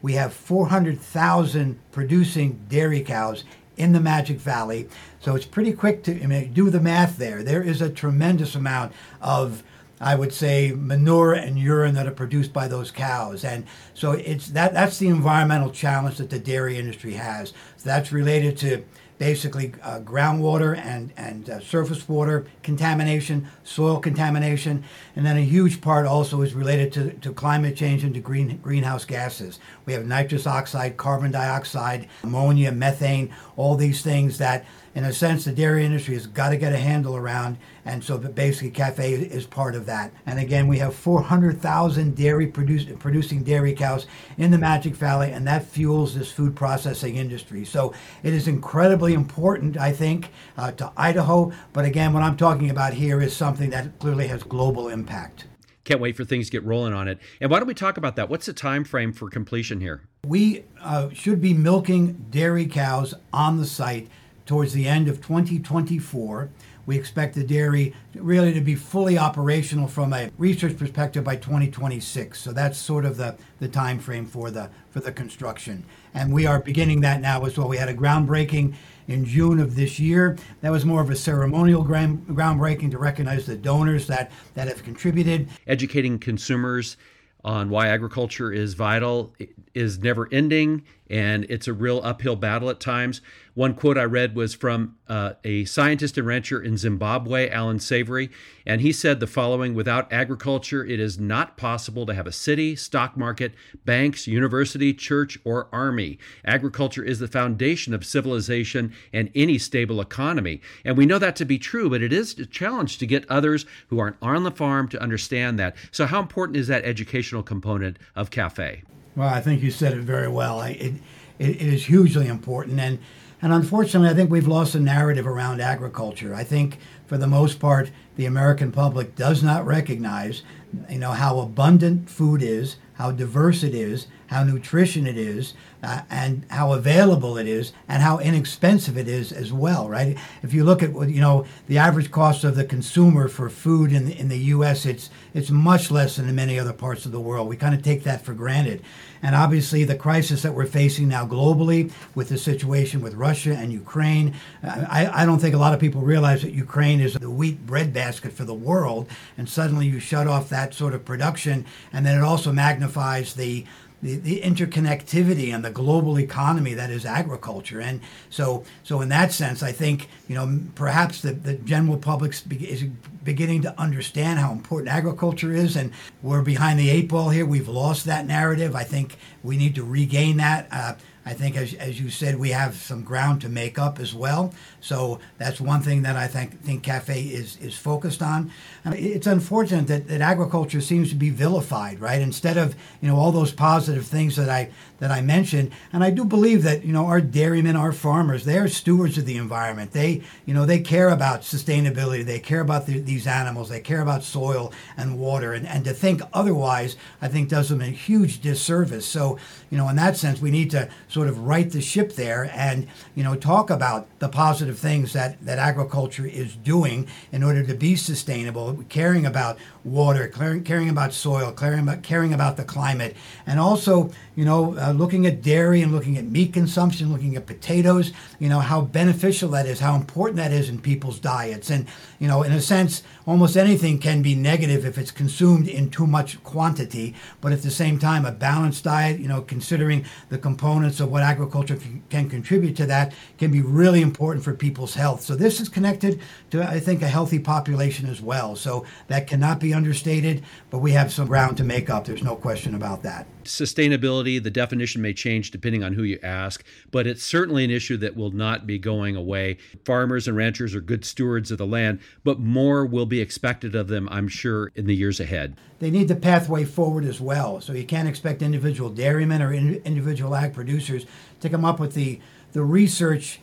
We 0.02 0.14
have 0.14 0.34
400,000 0.34 1.80
producing 1.92 2.66
dairy 2.68 3.02
cows 3.02 3.44
in 3.78 3.92
the 3.92 4.00
Magic 4.00 4.40
Valley. 4.40 4.90
So 5.20 5.36
it's 5.36 5.46
pretty 5.46 5.74
quick 5.74 6.02
to 6.06 6.24
I 6.24 6.26
mean, 6.26 6.54
do 6.54 6.72
the 6.72 6.80
math 6.80 7.18
there. 7.18 7.44
There 7.44 7.62
is 7.62 7.84
a 7.84 7.90
tremendous 7.92 8.56
amount 8.56 8.94
of 9.22 9.64
I 10.00 10.16
would 10.16 10.34
say 10.34 10.74
manure 10.76 11.34
and 11.34 11.58
urine 11.58 11.96
that 11.96 12.08
are 12.08 12.12
produced 12.12 12.52
by 12.52 12.68
those 12.68 12.92
cows. 12.92 13.44
And 13.44 13.66
so 13.94 14.12
it's 14.12 14.50
that 14.50 14.74
that's 14.74 14.98
the 14.98 15.08
environmental 15.08 15.72
challenge 15.72 16.18
that 16.18 16.30
the 16.30 16.40
dairy 16.40 16.78
industry 16.78 17.14
has. 17.14 17.50
So 17.78 17.90
that's 17.90 18.12
related 18.12 18.58
to 18.58 18.84
basically 19.18 19.74
uh, 19.82 20.00
groundwater 20.00 20.78
and, 20.78 21.14
and 21.16 21.50
uh, 21.50 21.60
surface 21.62 22.08
water 22.08 22.46
contamination, 22.64 23.48
soil 23.64 24.00
contamination, 24.00 24.84
and 25.16 25.26
then 25.26 25.38
a 25.38 25.42
huge 25.42 25.82
part 25.82 26.06
also 26.06 26.42
is 26.42 26.54
related 26.54 26.92
to, 26.92 27.12
to 27.14 27.32
climate 27.32 27.76
change 27.76 28.04
and 28.04 28.14
to 28.14 28.20
green, 28.20 28.58
greenhouse 28.58 29.06
gases. 29.06 29.60
We 29.86 29.94
have 29.94 30.06
nitrous 30.06 30.46
oxide, 30.46 30.98
carbon 30.98 31.32
dioxide, 31.32 32.10
ammonia, 32.24 32.72
methane, 32.72 33.34
all 33.56 33.76
these 33.76 34.02
things 34.02 34.38
that 34.40 34.66
in 34.96 35.04
a 35.04 35.12
sense, 35.12 35.44
the 35.44 35.52
dairy 35.52 35.86
industry 35.86 36.14
has 36.14 36.26
got 36.26 36.50
to 36.50 36.58
get 36.58 36.72
a 36.72 36.78
handle 36.78 37.18
around, 37.18 37.58
and 37.84 38.02
so 38.02 38.18
basically, 38.18 38.72
Cafe 38.72 39.14
is 39.14 39.46
part 39.46 39.76
of 39.76 39.86
that. 39.88 40.14
And 40.26 40.40
again, 40.40 40.70
we 40.70 40.78
have 40.78 40.96
400,000 40.96 42.16
dairy 42.16 42.48
produce, 42.48 42.86
producing 42.98 43.44
dairy 43.44 43.74
cows 43.74 44.08
in 44.38 44.52
the 44.52 44.58
Magic 44.58 44.96
Valley, 44.96 45.32
and 45.32 45.46
that 45.48 45.66
fuels 45.66 46.16
this 46.16 46.32
food 46.32 46.56
processing 46.56 47.18
industry. 47.18 47.66
So 47.66 47.94
it 48.24 48.34
is 48.34 48.48
incredibly 48.48 49.14
important, 49.14 49.76
I 49.76 49.92
think, 49.92 50.30
uh, 50.58 50.72
to 50.72 50.90
Idaho. 50.96 51.52
But 51.74 51.84
again, 51.84 52.14
what 52.14 52.24
I'm 52.24 52.38
talking 52.38 52.70
about 52.70 52.94
here 52.94 53.22
is 53.22 53.36
something 53.36 53.72
that 53.72 54.00
clearly 54.00 54.28
has 54.28 54.44
global 54.44 54.88
impact 54.88 55.46
can't 55.84 56.02
wait 56.02 56.18
for 56.18 56.26
things 56.26 56.48
to 56.48 56.52
get 56.52 56.66
rolling 56.66 56.94
on 56.94 57.08
it. 57.08 57.20
And 57.40 57.52
why 57.52 57.60
don't 57.60 57.68
we 57.68 57.76
talk 57.76 57.98
about 57.98 58.16
that? 58.16 58.28
What's 58.28 58.48
the 58.48 58.54
time 58.54 58.84
frame 58.84 59.14
for 59.14 59.30
completion 59.30 59.80
here? 59.80 60.02
We 60.26 60.66
uh, 60.82 61.10
should 61.14 61.40
be 61.40 61.54
milking 61.54 62.26
dairy 62.32 62.66
cows 62.66 63.14
on 63.32 63.58
the 63.58 63.68
site 63.68 64.08
towards 64.46 64.74
the 64.74 64.88
end 64.88 65.08
of 65.08 65.18
2024. 65.18 66.50
We 66.86 66.98
expect 66.98 67.34
the 67.34 67.44
dairy 67.44 67.96
really 68.14 68.54
to 68.54 68.62
be 68.62 68.76
fully 68.76 69.18
operational 69.18 69.88
from 69.88 70.14
a 70.14 70.30
research 70.38 70.78
perspective 70.78 71.24
by 71.24 71.36
2026. 71.36 72.40
So 72.40 72.52
that's 72.52 72.78
sort 72.78 73.06
of 73.06 73.18
the, 73.18 73.36
the 73.60 73.68
time 73.68 73.98
frame 73.98 74.26
for 74.28 74.52
the 74.52 74.70
for 74.92 75.00
the 75.00 75.12
construction. 75.12 75.84
And 76.14 76.32
we 76.32 76.46
are 76.46 76.60
beginning 76.60 77.02
that 77.02 77.20
now 77.22 77.44
as 77.44 77.58
well. 77.58 77.68
We 77.68 77.78
had 77.78 77.90
a 77.90 77.94
groundbreaking 77.94 78.76
in 79.08 79.26
June 79.26 79.60
of 79.60 79.76
this 79.76 80.00
year. 80.00 80.38
That 80.62 80.72
was 80.72 80.86
more 80.86 81.02
of 81.02 81.10
a 81.10 81.16
ceremonial 81.16 81.84
ground, 81.84 82.26
groundbreaking 82.30 82.92
to 82.92 82.98
recognize 82.98 83.46
the 83.46 83.58
donors 83.58 84.08
that, 84.08 84.32
that 84.54 84.68
have 84.70 84.84
contributed. 84.84 85.50
Educating 85.68 86.18
consumers 86.18 86.96
on 87.44 87.70
why 87.70 87.88
agriculture 87.88 88.52
is 88.52 88.74
vital 88.74 89.34
is 89.74 90.00
never 90.00 90.28
ending 90.32 90.84
and 91.10 91.46
it's 91.50 91.68
a 91.68 91.74
real 91.74 92.02
uphill 92.04 92.36
battle 92.36 92.70
at 92.70 92.80
times. 92.80 93.22
One 93.54 93.74
quote 93.74 93.98
I 93.98 94.04
read 94.04 94.36
was 94.36 94.54
from 94.54 94.98
uh, 95.08 95.34
a 95.46 95.64
scientist 95.64 96.18
and 96.18 96.28
rancher 96.28 96.62
in 96.62 96.78
Zimbabwe, 96.78 97.50
Allan 97.50 97.80
Savory, 97.80 98.30
and 98.66 98.82
he 98.82 98.92
said 98.92 99.20
the 99.20 99.28
following 99.28 99.74
Without 99.74 100.12
agriculture, 100.12 100.84
it 100.86 101.00
is 101.00 101.18
not 101.18 101.56
possible 101.56 102.06
to 102.06 102.14
have 102.14 102.28
a 102.28 102.34
city, 102.34 102.76
stock 102.76 103.16
market, 103.16 103.54
banks, 103.86 104.28
university, 104.28 104.94
church, 104.94 105.38
or 105.46 105.70
army. 105.72 106.20
Agriculture 106.44 107.04
is 107.04 107.20
the 107.20 107.30
foundation 107.30 107.94
of 107.94 108.06
civilization 108.06 108.94
and 109.14 109.32
any 109.36 109.58
stable 109.58 110.02
economy. 110.02 110.60
And 110.84 110.98
we 110.98 111.06
know 111.06 111.20
that 111.20 111.38
to 111.38 111.46
be 111.46 111.58
true, 111.58 111.90
but 111.90 112.02
it 112.02 112.12
is 112.12 112.38
a 112.38 112.46
challenge 112.46 112.98
to 112.98 113.08
get 113.08 113.30
others 113.30 113.66
who 113.88 114.00
aren't 114.00 114.18
on 114.22 114.44
the 114.44 114.52
farm 114.52 114.90
to 114.90 115.02
understand 115.02 115.58
that. 115.60 115.78
So, 115.92 116.06
how 116.08 116.20
important 116.20 116.58
is 116.58 116.68
that 116.68 116.84
educational 116.84 117.44
component 117.44 118.00
of 118.16 118.32
CAFE? 118.32 118.84
Well, 119.16 119.30
I 119.30 119.42
think 119.42 119.64
you 119.64 119.72
said 119.72 119.94
it 119.94 120.02
very 120.02 120.28
well. 120.28 120.60
I, 120.60 120.70
it, 120.70 120.94
it, 121.40 121.50
it 121.50 121.62
is 121.62 121.86
hugely 121.86 122.28
important. 122.28 122.80
And 122.80 123.00
And 123.42 123.54
unfortunately, 123.54 124.10
I 124.10 124.14
think 124.14 124.32
we've 124.32 124.48
lost 124.48 124.76
a 124.76 124.80
narrative 124.80 125.28
around 125.28 125.62
agriculture. 125.62 126.34
I 126.34 126.44
think, 126.44 126.80
for 127.06 127.18
the 127.18 127.28
most 127.28 127.60
part, 127.60 127.92
the 128.16 128.26
American 128.26 128.72
public 128.72 129.16
does 129.16 129.44
not 129.44 129.66
recognize, 129.66 130.42
you 130.90 131.00
know, 131.00 131.12
how 131.12 131.40
abundant 131.40 132.10
food 132.10 132.42
is, 132.42 132.78
how 132.94 133.12
diverse 133.12 133.62
it 133.64 133.76
is, 133.76 134.08
how 134.28 134.44
nutrition 134.44 135.08
it 135.08 135.18
is, 135.18 135.54
uh, 135.84 136.02
and 136.10 136.46
how 136.50 136.74
available 136.74 137.38
it 137.38 137.48
is, 137.48 137.72
and 137.88 138.02
how 138.02 138.18
inexpensive 138.18 138.98
it 138.98 139.08
is 139.08 139.32
as 139.32 139.54
well, 139.54 139.88
right? 139.88 140.18
If 140.42 140.54
you 140.54 140.64
look 140.64 140.82
at 140.82 140.94
what 140.94 141.10
you 141.10 141.22
know 141.22 141.46
the 141.68 141.78
average 141.78 142.12
cost 142.12 142.44
of 142.44 142.56
the 142.56 142.66
consumer 142.66 143.28
for 143.28 143.50
food 143.50 143.92
in 143.92 144.06
the, 144.06 144.20
in 144.20 144.30
the 144.30 144.38
U.S., 144.38 144.86
it's 144.86 145.10
it's 145.34 145.52
much 145.52 145.92
less 145.92 146.16
than 146.16 146.28
in 146.28 146.36
many 146.36 146.60
other 146.60 146.74
parts 146.74 147.06
of 147.06 147.12
the 147.12 147.20
world. 147.20 147.48
We 147.48 147.58
kind 147.58 147.76
of 147.76 147.84
take 147.84 148.04
that 148.04 148.26
for 148.26 148.34
granted, 148.34 148.82
and 149.22 149.36
obviously 149.36 149.84
the 149.84 149.96
crisis 149.96 150.42
that 150.42 150.54
we're 150.54 150.66
facing 150.66 151.08
now 151.08 151.26
globally 151.26 151.92
with 152.16 152.30
the 152.30 152.38
situation 152.38 153.02
with 153.02 153.14
Russia 153.14 153.56
and 153.56 153.72
Ukraine, 153.72 154.34
I, 154.64 155.10
I 155.22 155.26
don't 155.26 155.40
think 155.40 155.56
a 155.56 155.60
lot 155.60 155.74
of 155.74 155.80
people 155.80 156.02
realize 156.02 156.42
that 156.42 156.52
Ukraine 156.52 157.00
is 157.00 157.14
the 157.14 157.30
wheat 157.30 157.66
breadbasket 157.66 158.34
for 158.34 158.44
the 158.44 158.54
world, 158.54 159.08
and 159.38 159.48
suddenly 159.48 159.88
you 159.88 160.00
shut 160.00 160.28
off 160.28 160.50
that 160.50 160.74
sort 160.74 160.94
of 160.94 161.06
production, 161.06 161.66
and 161.94 162.06
then 162.06 162.18
it 162.18 162.24
also 162.24 162.52
magnifies 162.52 163.34
the 163.34 163.66
the, 164.06 164.18
the 164.18 164.42
interconnectivity 164.42 165.54
and 165.54 165.66
the 165.66 165.72
global 165.72 166.20
economy 166.20 166.76
that 166.76 166.92
is 166.92 167.06
agriculture. 167.06 167.82
And 167.82 168.02
so, 168.30 168.64
so 168.84 169.02
in 169.02 169.10
that 169.10 169.32
sense, 169.32 169.64
I 169.64 169.72
think 169.72 170.08
you 170.28 170.36
know 170.36 170.60
perhaps 170.76 171.22
the, 171.22 171.34
the 171.34 171.54
general 171.54 171.98
public 171.98 172.34
is 172.60 172.84
beginning 173.24 173.62
to 173.64 173.80
understand 173.80 174.40
how 174.40 174.52
important 174.52 174.90
agriculture 174.90 175.52
is, 175.52 175.76
and 175.76 175.92
we're 176.22 176.42
behind 176.42 176.80
the 176.80 176.90
eight 176.90 177.10
ball 177.10 177.30
here. 177.30 177.46
We've 177.46 177.68
lost 177.68 178.06
that 178.06 178.26
narrative. 178.26 178.76
I 178.76 178.84
think 178.84 179.18
we 179.44 179.58
need 179.58 179.76
to 179.76 179.84
regain 179.84 180.38
that. 180.38 180.68
Uh, 180.72 180.94
I 181.28 181.34
think, 181.34 181.58
as, 181.58 181.74
as 181.74 182.00
you 182.00 182.12
said, 182.12 182.38
we 182.38 182.52
have 182.52 182.76
some 182.76 183.04
ground 183.04 183.42
to 183.42 183.50
make 183.50 183.80
up 183.80 184.00
as 184.00 184.14
well. 184.14 184.54
So 184.80 185.20
that's 185.40 185.60
one 185.60 185.82
thing 185.82 186.04
that 186.04 186.16
I 186.16 186.28
think 186.28 186.62
think 186.62 186.84
Cafe 186.84 187.20
is 187.20 187.58
is 187.58 187.76
focused 187.76 188.22
on. 188.22 188.52
It's 188.86 189.26
unfortunate 189.26 189.88
that, 189.88 190.08
that 190.08 190.22
agriculture 190.22 190.82
seems 190.82 191.10
to 191.10 191.16
be 191.16 191.32
vilified, 191.32 192.00
right? 192.00 192.22
Instead 192.22 192.58
of 192.58 192.76
you 193.02 193.08
know 193.08 193.18
all 193.18 193.32
those 193.32 193.52
positive 193.52 194.06
things 194.06 194.36
that 194.36 194.50
I 194.50 194.70
that 195.00 195.12
I 195.12 195.22
mentioned, 195.22 195.72
and 195.92 196.04
I 196.04 196.10
do 196.10 196.24
believe 196.24 196.64
that 196.64 196.86
you 196.86 196.94
know 196.94 197.06
our 197.06 197.22
dairymen, 197.22 197.76
our 197.76 197.92
farmers, 197.92 198.46
they 198.46 198.58
are 198.58 198.68
stewards 198.68 199.18
of 199.18 199.26
the 199.26 199.38
environment. 199.38 199.92
They 199.92 200.22
you 200.46 200.54
know 200.54 200.66
they 200.66 200.80
care 200.80 201.10
about 201.10 201.42
sustainability. 201.42 202.24
They 202.24 202.40
care 202.40 202.62
about 202.62 202.86
the, 202.86 203.00
these 203.00 203.28
animals. 203.28 203.70
They 203.70 203.82
care 203.82 204.02
about 204.02 204.24
soil 204.24 204.72
and 204.98 205.20
water. 205.20 205.54
And 205.54 205.68
and 205.68 205.84
to 205.86 205.94
think 205.94 206.22
otherwise, 206.34 206.96
I 207.22 207.28
think 207.28 207.50
does 207.50 207.70
them 207.70 207.82
a 207.82 207.86
huge 207.86 208.42
disservice. 208.42 209.06
So 209.06 209.38
you 209.70 209.78
know 209.78 209.90
in 209.90 209.96
that 209.98 210.18
sense, 210.18 210.42
we 210.42 210.52
need 210.52 210.72
to 210.72 210.90
sort 211.08 211.28
of 211.28 211.40
right 211.40 211.70
the 211.70 211.82
ship 211.82 212.14
there 212.14 212.50
and 212.54 212.88
you 213.16 213.24
know 213.24 213.36
talk 213.36 213.70
about 213.70 214.08
the 214.20 214.30
positive 214.30 214.80
things 214.80 215.14
that 215.14 215.44
that 215.46 215.60
agriculture 215.60 216.26
is 216.26 216.56
doing 216.56 217.08
in 217.32 217.44
order 217.44 217.64
to 217.64 217.74
be 217.74 217.96
sustainable, 217.96 218.84
caring 218.90 219.26
about 219.26 219.58
water, 219.84 220.28
caring, 220.28 220.64
caring 220.64 220.90
about 220.90 221.14
soil, 221.14 221.52
caring 221.52 221.82
about 221.82 222.04
caring 222.04 222.34
about 222.34 222.58
the 222.58 222.64
climate, 222.64 223.16
and 223.46 223.60
also 223.60 224.12
you 224.36 224.46
know 224.46 224.76
uh, 224.86 224.92
looking 224.92 225.26
at 225.26 225.42
dairy 225.42 225.82
and 225.82 225.92
looking 225.92 226.18
at 226.18 226.26
meat 226.26 226.54
consumption, 226.54 227.12
looking 227.12 227.36
at 227.36 227.46
potatoes. 227.46 228.12
You 228.40 228.50
know 228.50 228.60
how 228.60 228.82
beneficial 228.82 229.50
that 229.52 229.66
is, 229.66 229.80
how 229.80 229.96
important 229.96 230.38
that 230.38 230.52
is 230.52 230.70
in 230.70 230.80
people's 230.80 231.20
diets, 231.20 231.70
and 231.70 231.88
you 232.20 232.28
know 232.28 232.44
in 232.44 232.52
a 232.52 232.62
sense, 232.62 233.04
almost 233.26 233.58
anything 233.58 234.00
can 234.00 234.22
be 234.22 234.36
negative 234.36 234.86
if 234.86 234.98
it's 234.98 235.12
consumed 235.12 235.68
in 235.68 235.90
too 235.90 236.08
much 236.08 236.42
quantity. 236.44 237.16
But 237.42 237.52
at 237.52 237.62
the 237.62 237.72
same 237.72 238.00
time, 238.00 238.26
a 238.26 238.32
balanced 238.32 238.84
diet, 238.84 239.20
you 239.20 239.28
know, 239.28 239.42
considering 239.42 240.06
the 240.30 240.38
components 240.38 241.00
of 241.00 241.12
what 241.12 241.24
agriculture 241.24 241.78
can 242.10 242.30
contribute 242.30 242.76
to 242.78 242.86
that, 242.86 243.14
can 243.38 243.52
be 243.52 243.62
really 243.62 244.02
important 244.02 244.44
for 244.44 244.54
people's 244.54 244.96
health. 244.96 245.22
So 245.22 245.36
this 245.36 245.60
is 245.60 245.70
connected 245.70 246.22
to, 246.52 246.64
I 246.64 246.80
think, 246.80 247.02
a 247.02 247.08
healthy 247.08 247.40
population 247.40 248.08
as 248.08 248.22
well. 248.22 248.56
So 248.56 248.86
that 249.08 249.28
cannot 249.28 249.60
be 249.60 249.74
understated, 249.74 250.44
but 250.70 250.80
we 250.80 250.92
have 250.92 251.12
some 251.12 251.28
ground 251.28 251.58
to 251.58 251.64
make 251.64 251.90
up. 251.90 252.06
There's 252.06 252.24
no 252.24 252.36
question 252.36 252.76
about 252.76 253.04
that. 253.04 253.28
Sustainability, 253.44 254.42
the 254.42 254.50
definition 254.50 255.04
may 255.04 255.14
change 255.14 255.52
depending 255.52 255.84
on 255.84 255.94
who 255.94 256.02
you 256.02 256.18
ask, 256.24 256.64
but 256.90 257.06
it's 257.06 257.24
certainly 257.24 257.64
an 257.64 257.70
issue 257.70 257.96
that 257.98 258.16
will 258.16 258.32
not 258.32 258.66
be 258.66 258.80
going 258.80 259.16
away. 259.16 259.58
Farmers 259.84 260.28
and 260.28 260.36
ranchers 260.36 260.74
are 260.74 260.82
good 260.82 261.06
stewards 261.06 261.52
of 261.52 261.60
the 261.60 261.68
land, 261.68 262.00
but 262.24 262.40
more 262.40 262.86
will 262.86 263.06
be 263.06 263.15
expected 263.20 263.76
of 263.76 263.88
them, 263.88 264.08
I'm 264.12 264.28
sure, 264.28 264.72
in 264.76 264.86
the 264.86 264.96
years 264.96 265.20
ahead. 265.20 265.56
They 265.80 265.92
need 265.92 266.08
the 266.08 266.16
pathway 266.16 266.64
forward 266.64 267.06
as 267.06 267.20
well. 267.20 267.62
So 267.62 267.74
you 267.74 267.86
can't 267.86 268.08
expect 268.08 268.42
individual 268.42 268.90
dairymen 268.90 269.42
or 269.42 269.54
in, 269.54 269.76
individual 269.84 270.36
ag 270.36 270.54
producers 270.54 271.06
to 271.42 271.50
come 271.50 271.66
up 271.66 271.80
with 271.80 271.94
the, 271.94 272.20
the 272.54 272.64
research 272.64 273.40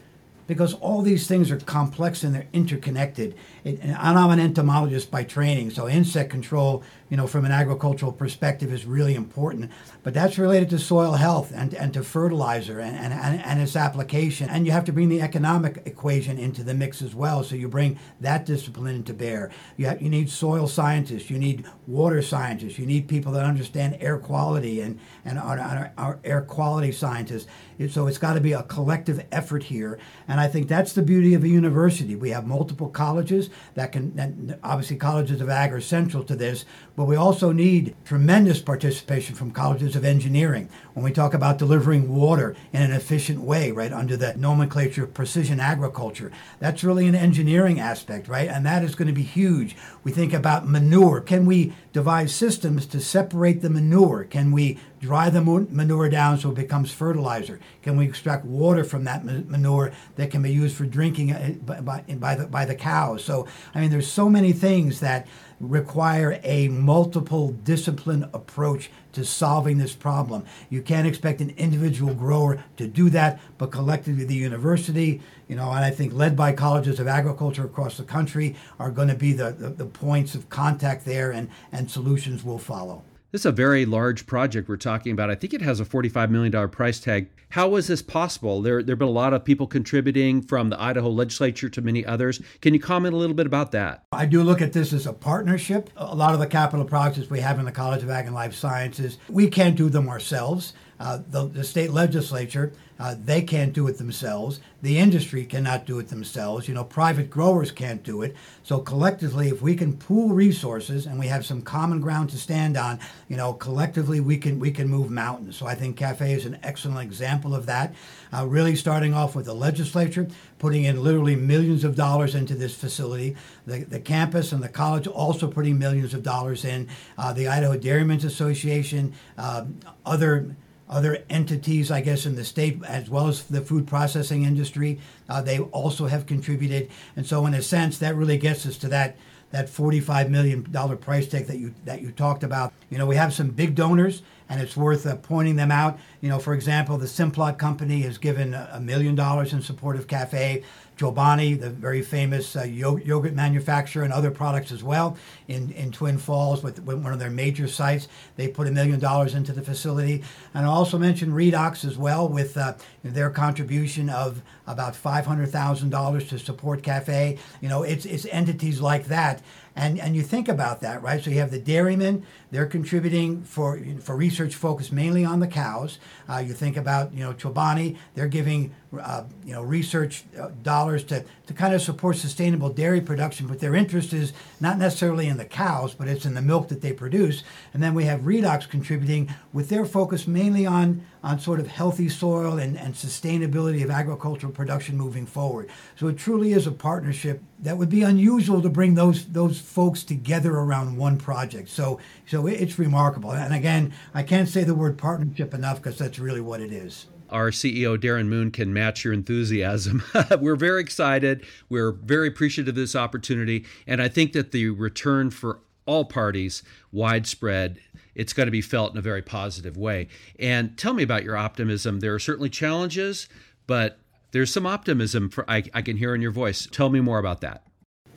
because 0.47 0.75
all 0.75 1.02
these 1.02 1.26
things 1.26 1.50
are 1.50 1.59
complex 1.59 2.23
and 2.23 2.35
they're 2.35 2.49
interconnected. 2.52 3.35
It, 3.64 3.81
and 3.81 3.97
I'm 3.97 4.31
an 4.31 4.40
entomologist 4.40 5.11
by 5.11 5.25
training, 5.25 5.71
so 5.71 5.88
insect 5.88 6.31
control 6.31 6.83
you 7.12 7.19
know, 7.19 7.26
from 7.26 7.45
an 7.45 7.52
agricultural 7.52 8.11
perspective 8.11 8.73
is 8.73 8.87
really 8.87 9.14
important. 9.14 9.71
But 10.02 10.14
that's 10.14 10.38
related 10.38 10.71
to 10.71 10.78
soil 10.78 11.12
health 11.12 11.52
and, 11.54 11.75
and 11.75 11.92
to 11.92 12.02
fertilizer 12.02 12.81
and, 12.81 12.97
and, 12.97 13.38
and 13.38 13.61
its 13.61 13.76
application. 13.76 14.49
And 14.49 14.64
you 14.64 14.73
have 14.73 14.87
to 14.87 14.95
bring 14.95 15.11
the 15.11 15.21
economic 15.21 15.83
equation 15.85 16.38
into 16.38 16.64
the 16.64 16.73
mix 16.73 17.02
as 17.02 17.14
well. 17.14 17.45
So 17.45 17.54
you 17.54 17.69
bring 17.69 17.99
that 18.23 18.47
discipline 18.47 18.95
into 18.95 19.12
bear. 19.12 19.50
You, 19.76 19.88
have, 19.88 20.00
you 20.00 20.09
need 20.09 20.31
soil 20.31 20.66
scientists, 20.66 21.28
you 21.28 21.38
need 21.38 21.66
water 21.87 22.23
scientists, 22.23 22.78
you 22.78 22.87
need 22.87 23.09
people 23.09 23.33
that 23.33 23.45
understand 23.45 23.99
air 24.00 24.16
quality 24.16 24.81
and, 24.81 24.99
and 25.23 25.38
our 25.38 26.19
air 26.25 26.40
quality 26.40 26.92
scientists. 26.92 27.47
So 27.90 28.07
it's 28.07 28.16
got 28.16 28.35
to 28.35 28.40
be 28.40 28.54
a 28.54 28.62
collective 28.62 29.26
effort 29.31 29.64
here. 29.64 29.99
And 30.26 30.40
I 30.40 30.49
think 30.49 30.66
that's 30.66 30.95
the 30.95 31.02
beauty 31.02 31.35
of 31.35 31.45
a 31.45 31.49
university. 31.49 32.16
We 32.16 32.31
have 32.31 32.47
multiple 32.47 32.88
colleges 32.88 33.50
that 33.75 33.93
can, 33.93 34.59
obviously, 34.63 34.97
colleges 34.97 35.41
of 35.41 35.49
ag 35.49 35.73
are 35.73 35.81
central 35.81 36.25
to 36.25 36.37
this, 36.37 36.65
but 36.97 37.05
we 37.05 37.17
also 37.17 37.53
need 37.53 37.95
tremendous 38.05 38.61
participation 38.61 39.35
from 39.35 39.51
colleges 39.51 39.97
of 39.97 40.05
engineering 40.05 40.69
when 40.95 41.05
we 41.05 41.13
talk 41.13 41.35
about 41.35 41.59
delivering 41.59 42.15
water 42.15 42.55
in 42.73 42.83
an 42.83 42.93
efficient 42.93 43.41
way, 43.41 43.71
right, 43.71 43.93
under 43.93 44.17
the 44.17 44.35
nomenclature 44.37 45.05
of 45.05 45.15
precision 45.15 45.61
agriculture. 45.61 46.31
That's 46.59 46.85
really 46.85 47.07
an 47.09 47.15
engineering 47.15 47.81
aspect, 47.81 48.29
right? 48.29 48.49
And 48.49 48.67
that 48.67 48.85
is 48.85 48.95
going 48.95 49.09
to 49.09 49.15
be 49.15 49.23
huge. 49.23 49.77
We 50.05 50.13
think 50.13 50.33
about 50.33 50.69
manure. 50.69 51.21
Can 51.21 51.47
we 51.47 51.73
devise 51.93 52.35
systems 52.35 52.87
to 52.87 53.01
separate 53.01 53.63
the 53.63 53.71
manure? 53.71 54.25
Can 54.25 54.53
we 54.53 54.79
dry 55.03 55.29
the 55.29 55.43
manure 55.43 56.09
down 56.09 56.39
so 56.39 56.51
it 56.51 56.55
becomes 56.55 56.93
fertilizer? 56.93 57.59
Can 57.83 57.97
we 57.97 58.07
extract 58.07 58.45
water 58.45 58.85
from 58.85 59.03
that 59.05 59.25
manure 59.25 59.93
that 60.15 60.31
can 60.31 60.43
be 60.43 60.53
used 60.53 60.77
for 60.77 60.87
drinking 60.87 61.33
uh, 61.33 61.55
by, 61.61 62.01
by, 62.01 62.35
the, 62.37 62.47
by 62.47 62.65
the 62.65 62.77
cows? 62.77 63.25
So, 63.25 63.47
I 63.75 63.81
mean, 63.81 63.91
there's 63.91 64.11
so 64.11 64.31
many 64.31 64.53
things 64.53 65.01
that 65.01 65.27
require 65.59 66.41
a 66.45 66.69
multiple 66.69 67.51
discipline 67.51 68.29
approach 68.33 68.91
to 69.13 69.25
solving 69.25 69.79
this 69.79 69.95
problem. 69.95 70.45
You 70.71 70.83
can't 70.83 71.07
expect 71.07 71.41
an 71.41 71.51
individual 71.51 72.15
grower 72.15 72.65
to 72.77 72.87
do 72.87 73.11
that, 73.11 73.41
but 73.59 73.73
collectively 73.73 74.25
the 74.25 74.35
university, 74.35 75.21
you 75.49 75.57
know, 75.57 75.71
and 75.71 75.85
I 75.85 75.91
think 75.91 76.13
led 76.13 76.37
by 76.37 76.53
colleges 76.53 77.01
of 77.01 77.09
agriculture 77.09 77.65
across 77.65 77.97
the 77.97 78.05
country 78.05 78.55
are 78.79 78.91
going 78.91 79.09
to 79.09 79.17
be 79.17 79.33
the, 79.33 79.51
the, 79.51 79.69
the 79.69 79.87
points 79.87 80.37
of 80.37 80.49
contact 80.49 81.05
there 81.05 81.33
and, 81.33 81.51
and 81.73 81.91
solutions 81.91 82.45
will 82.45 82.59
follow. 82.59 83.03
This 83.33 83.41
is 83.41 83.47
a 83.47 83.53
very 83.53 83.87
large 83.87 84.27
project 84.27 84.69
we're 84.69 84.77
talking 84.77 85.11
about. 85.11 85.31
I 85.31 85.37
think 85.37 85.55
it 85.55 85.62
has 85.62 85.81
a 85.81 85.87
$45 85.87 86.29
million 86.29 86.69
price 86.69 87.01
tag. 87.01 87.31
How 87.49 87.67
was 87.67 87.87
this 87.87 88.03
possible? 88.03 88.61
There, 88.61 88.83
there 88.83 88.93
have 88.93 88.99
been 88.99 89.09
a 89.09 89.11
lot 89.11 89.33
of 89.33 89.43
people 89.43 89.67
contributing 89.67 90.43
from 90.43 90.69
the 90.69 90.79
Idaho 90.79 91.09
legislature 91.09 91.71
to 91.71 91.81
many 91.81 92.05
others. 92.05 92.43
Can 92.61 92.75
you 92.75 92.81
comment 92.81 93.15
a 93.15 93.17
little 93.17 93.35
bit 93.35 93.47
about 93.47 93.73
that? 93.73 94.05
I 94.12 94.27
do 94.27 94.43
look 94.43 94.61
at 94.61 94.75
this 94.75 94.93
as 94.93 95.07
a 95.07 95.15
partnership. 95.15 95.89
A 95.97 96.15
lot 96.15 96.35
of 96.35 96.41
the 96.41 96.47
capital 96.47 96.85
projects 96.85 97.31
we 97.31 97.41
have 97.41 97.59
in 97.59 97.65
the 97.65 97.73
College 97.73 98.03
of 98.03 98.11
Ag 98.11 98.27
and 98.27 98.35
Life 98.35 98.53
Sciences, 98.53 99.17
we 99.31 99.49
can't 99.49 99.77
do 99.77 99.89
them 99.89 100.11
ourselves. 100.11 100.75
Uh, 101.03 101.19
the, 101.31 101.49
the, 101.49 101.65
state 101.65 101.91
legislature, 101.91 102.73
uh, 103.01 103.17
they 103.25 103.43
can't 103.43 103.73
do 103.73 103.89
it 103.89 103.99
themselves. 103.99 104.61
The 104.83 104.99
industry 104.99 105.45
cannot 105.45 105.85
do 105.85 105.99
it 105.99 106.07
themselves. 106.11 106.69
You 106.69 106.75
know, 106.75 106.85
private 106.85 107.29
growers 107.29 107.73
can't 107.73 108.05
do 108.05 108.23
it. 108.23 108.37
So 108.63 108.79
collectively, 108.79 109.49
if 109.49 109.61
we 109.61 109.75
can 109.75 109.97
pool 109.97 110.29
resources 110.29 111.05
and 111.07 111.19
we 111.19 111.27
have 111.27 111.45
some 111.45 111.61
common 111.61 112.01
ground 112.01 112.31
to 112.31 112.39
stand 112.39 112.77
on, 112.77 113.01
you 113.29 113.37
know, 113.37 113.53
collectively 113.53 114.21
we 114.21 114.37
can 114.37 114.61
we 114.61 114.71
can 114.71 114.87
move 114.87 115.11
mountains. 115.11 115.57
So 115.57 115.67
I 115.67 115.75
think 115.75 115.97
Cafe 115.97 116.33
is 116.33 116.47
an 116.47 116.61
excellent 116.63 117.01
example 117.01 117.53
of 117.53 117.67
that. 117.67 117.97
Uh, 118.33 118.47
really 118.47 118.77
starting 118.77 119.13
off 119.13 119.35
with 119.35 119.47
the 119.47 119.55
legislature, 119.55 120.29
putting 120.61 120.85
in 120.85 121.03
literally 121.03 121.35
millions 121.35 121.83
of 121.83 121.97
dollars 121.97 122.37
into 122.37 122.55
this 122.55 122.77
facility. 122.77 123.35
The, 123.67 123.81
the 123.81 123.99
campus 123.99 124.53
and 124.53 124.63
the 124.63 124.69
college 124.69 125.09
also 125.09 125.49
putting 125.49 125.81
millions 125.81 126.15
of 126.15 126.23
dollars 126.23 126.65
in. 126.65 126.89
Uh, 127.19 127.33
the 127.33 127.49
Idaho 127.49 127.77
Dairymen's 127.77 128.25
Association, 128.25 129.15
uh, 129.37 129.65
other 130.07 130.55
other 130.89 131.25
entities, 131.31 131.91
I 131.91 132.01
guess, 132.01 132.27
in 132.27 132.37
the 132.37 132.45
state, 132.45 132.81
as 132.87 133.09
well 133.09 133.29
as 133.29 133.45
the 133.45 133.61
food 133.61 133.87
processing 133.87 134.45
industry. 134.45 135.01
Uh, 135.29 135.41
they 135.43 135.59
also 135.59 136.07
have 136.07 136.27
contributed. 136.27 136.91
And 137.17 137.27
so, 137.27 137.47
in 137.47 137.55
a 137.55 137.62
sense, 137.62 137.99
that 137.99 138.17
really 138.17 138.39
gets 138.39 138.67
us 138.67 138.77
to 138.79 138.89
that 138.89 139.17
that 139.53 139.69
$45 139.69 140.31
million 140.31 140.65
price 140.97 141.29
tag 141.29 141.47
that 141.47 141.59
you 141.59 141.75
that 141.85 142.01
you 142.03 142.11
talked 142.11 142.43
about. 142.43 142.73
You 142.91 142.99
know, 142.99 143.07
we 143.07 143.17
have 143.17 143.33
some 143.33 143.51
big 143.51 143.75
donors, 143.75 144.23
and 144.49 144.61
it's 144.61 144.77
worth 144.77 145.07
uh, 145.07 145.17
pointing 145.17 145.57
them 145.57 145.71
out. 145.71 145.99
You 146.21 146.31
know, 146.31 146.39
for 146.39 146.55
example, 146.55 146.99
the 146.99 147.07
Simplot 147.07 147.59
company 147.59 148.01
has 148.01 148.19
given 148.19 148.55
a 148.55 148.81
million 148.81 149.15
dollars 149.15 149.53
in 149.53 149.62
support 149.62 149.97
of 149.97 150.09
Cafe. 150.09 150.65
Chobani, 150.99 151.59
the 151.59 151.71
very 151.71 152.03
famous 152.03 152.55
uh, 152.55 152.62
yogurt 152.62 153.35
manufacturer, 153.35 154.05
and 154.05 154.12
other 154.12 154.31
products 154.31 154.71
as 154.73 154.83
well 154.83 155.17
in, 155.53 155.71
in 155.73 155.93
Twin 155.93 156.19
Falls 156.19 156.63
with, 156.63 156.83
with 156.83 156.99
one 156.99 157.13
of 157.13 157.19
their 157.19 157.31
major 157.31 157.69
sites. 157.69 158.09
They 158.37 158.49
put 158.49 158.67
a 158.67 158.71
million 158.71 158.99
dollars 158.99 159.35
into 159.35 159.53
the 159.53 159.63
facility. 159.63 160.23
And 160.55 160.67
I 160.67 160.69
also 160.69 160.99
mentioned 160.99 161.33
Redox 161.33 161.85
as 161.85 161.97
well 161.97 162.29
with 162.29 162.57
uh, 162.57 162.75
their 163.03 163.31
contribution 163.31 164.09
of 164.09 164.43
about 164.67 164.95
$500,000 164.95 166.29
to 166.29 166.39
support 166.39 166.83
Cafe. 166.83 167.39
You 167.61 167.69
know, 167.69 167.83
it's, 167.83 168.05
it's 168.05 168.27
entities 168.27 168.81
like 168.81 169.07
that 169.07 169.43
and 169.75 169.99
and 169.99 170.15
you 170.15 170.23
think 170.23 170.49
about 170.49 170.81
that, 170.81 171.03
right? 171.03 171.23
So 171.23 171.31
you 171.31 171.39
have 171.39 171.51
the 171.51 171.59
dairymen; 171.59 172.27
they're 172.51 172.67
contributing 172.67 173.43
for 173.43 173.81
for 174.01 174.17
research 174.17 174.55
focused 174.55 174.93
mainly 174.93 175.25
on 175.25 175.41
the 175.41 175.47
cows. 175.47 175.99
Uh, 176.29 176.39
you 176.39 176.53
think 176.53 176.77
about 176.77 177.15
you 177.15 177.21
know 177.21 177.33
Chobani; 177.33 177.97
they're 178.15 178.29
giving 178.29 178.75
uh, 178.99 179.25
you 179.45 179.55
know 179.55 179.63
research 179.63 180.25
uh, 180.39 180.51
dollars 180.63 181.05
to 181.05 181.25
to 181.47 181.55
kind 181.55 181.75
of 181.75 181.81
support 181.81 182.17
sustainable 182.17 182.69
dairy 182.69 183.01
production, 183.01 183.47
but 183.47 183.61
their 183.61 183.75
interest 183.75 184.13
is 184.13 184.33
not 184.61 184.77
necessarily 184.77 185.27
in 185.27 185.39
the 185.39 185.42
cows, 185.45 185.95
but 185.95 186.09
it's 186.09 186.27
in 186.27 186.35
the 186.35 186.43
milk 186.43 186.69
that 186.69 186.81
they 186.81 186.93
produce. 186.93 187.43
And 187.73 187.83
then 187.83 187.95
we 187.95 188.05
have 188.05 188.21
Redox 188.21 188.69
contributing 188.69 189.35
with 189.53 189.69
their 189.69 189.85
focus 189.85 190.27
mainly 190.27 190.67
on 190.67 191.05
on 191.25 191.39
sort 191.39 191.61
of 191.61 191.69
healthy 191.69 192.09
soil 192.09 192.59
and, 192.59 192.77
and 192.77 192.95
sustainability 192.95 193.85
of 193.85 193.91
agricultural 193.91 194.53
production 194.53 194.97
moving 194.97 195.25
forward. 195.25 195.71
So 195.95 196.09
it 196.09 196.19
truly 196.19 196.53
is 196.53 196.67
a 196.67 196.73
partnership 196.73 197.41
that 197.61 197.79
would 197.79 197.89
be 197.89 198.03
unusual 198.03 198.61
to 198.61 198.69
bring 198.69 198.95
those 198.95 199.27
those 199.27 199.61
folks 199.61 200.03
together 200.03 200.53
around 200.53 200.97
one 200.97 201.19
project. 201.19 201.69
So 201.69 202.01
so 202.27 202.47
it's 202.47 202.79
remarkable. 202.79 203.33
And 203.33 203.55
again, 203.55 203.93
I 204.15 204.23
can't 204.23 204.49
say 204.49 204.65
the 204.65 204.75
word 204.75 204.99
partnership 204.99 205.55
enough 205.55 205.77
because 205.77 205.99
that's 205.99 206.19
really 206.19 206.41
what 206.41 206.61
it 206.61 206.73
is 206.73 207.07
our 207.33 207.51
CEO, 207.51 207.99
Darin 207.99 208.29
Moon, 208.29 208.51
can 208.51 208.73
match 208.73 209.05
your 209.05 209.12
enthusiasm. 209.12 210.03
We're 210.41 210.57
very 210.57 210.81
excited. 210.81 211.45
We're 211.69 211.93
very 211.93 212.29
appreciative 212.29 212.73
of 212.73 212.75
this 212.77 212.95
opportunity. 212.95 213.65
And 213.87 214.01
I 214.01 214.09
think 214.09 214.33
that 214.33 214.53
the 214.53 214.71
return 214.71 215.31
for 215.31 215.61
all 215.87 216.05
parties, 216.05 216.62
widespread, 216.93 217.81
it's 218.15 218.33
going 218.33 218.47
to 218.47 218.53
be 218.53 218.61
felt 218.61 218.93
in 218.93 218.99
a 218.99 219.03
very 219.03 219.23
positive 219.23 219.77
way. 219.77 220.09
And 220.39 220.77
tell 220.77 220.95
me 220.95 221.03
about 221.03 221.25
your 221.25 221.37
optimism. 221.37 222.01
There 222.01 222.15
are 222.15 222.19
certainly 222.19 222.51
challenges, 222.51 223.29
but 223.67 223.99
there's 224.33 224.53
some 224.53 224.67
optimism 224.67 225.29
for 225.29 225.49
I, 225.51 225.65
I 225.75 225.83
can 225.83 225.97
hear 225.97 226.15
in 226.15 226.21
your 226.21 226.31
voice. 226.31 226.69
Tell 226.71 226.91
me 226.91 227.01
more 227.01 227.19
about 227.19 227.41
that. 227.41 227.65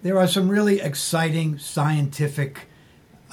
There 0.03 0.19
are 0.19 0.27
some 0.27 0.49
really 0.49 0.79
exciting 0.81 1.57
scientific 1.57 2.67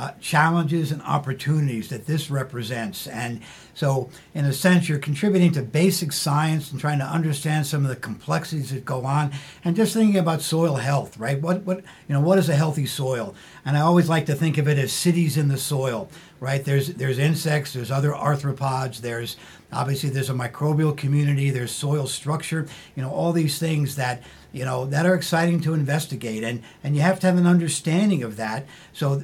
uh, 0.02 0.10
challenges 0.20 0.90
and 0.90 1.00
opportunities 1.02 1.88
that 1.88 2.06
this 2.06 2.28
represents. 2.28 3.06
And 3.06 3.40
so, 3.72 4.10
in 4.34 4.44
a 4.44 4.52
sense, 4.52 4.88
you're 4.88 4.98
contributing 4.98 5.52
to 5.52 5.62
basic 5.62 6.10
science 6.10 6.72
and 6.72 6.80
trying 6.80 6.98
to 6.98 7.04
understand 7.04 7.68
some 7.68 7.84
of 7.84 7.88
the 7.88 7.94
complexities 7.94 8.70
that 8.72 8.84
go 8.84 9.04
on, 9.04 9.30
and 9.64 9.76
just 9.76 9.94
thinking 9.94 10.18
about 10.18 10.42
soil 10.42 10.74
health, 10.74 11.18
right? 11.18 11.40
What, 11.40 11.62
what, 11.62 11.84
you 12.08 12.14
know, 12.14 12.20
what 12.20 12.36
is 12.40 12.48
a 12.48 12.56
healthy 12.56 12.84
soil? 12.84 13.36
And 13.64 13.76
I 13.76 13.80
always 13.82 14.08
like 14.08 14.26
to 14.26 14.34
think 14.34 14.58
of 14.58 14.66
it 14.66 14.76
as 14.76 14.92
cities 14.92 15.36
in 15.36 15.46
the 15.46 15.56
soil, 15.56 16.10
right? 16.40 16.64
There's 16.64 16.88
there's 16.94 17.18
insects, 17.18 17.72
there's 17.72 17.92
other 17.92 18.10
arthropods, 18.10 19.02
there's 19.02 19.36
obviously 19.72 20.10
there's 20.10 20.30
a 20.30 20.34
microbial 20.34 20.96
community, 20.96 21.50
there's 21.50 21.70
soil 21.70 22.08
structure, 22.08 22.66
you 22.96 23.04
know, 23.04 23.10
all 23.10 23.32
these 23.32 23.60
things 23.60 23.94
that 23.94 24.20
you 24.50 24.64
know 24.64 24.84
that 24.86 25.06
are 25.06 25.14
exciting 25.14 25.60
to 25.60 25.74
investigate, 25.74 26.42
and 26.42 26.60
and 26.82 26.96
you 26.96 27.02
have 27.02 27.20
to 27.20 27.28
have 27.28 27.38
an 27.38 27.46
understanding 27.46 28.24
of 28.24 28.36
that. 28.36 28.66
So 28.92 29.22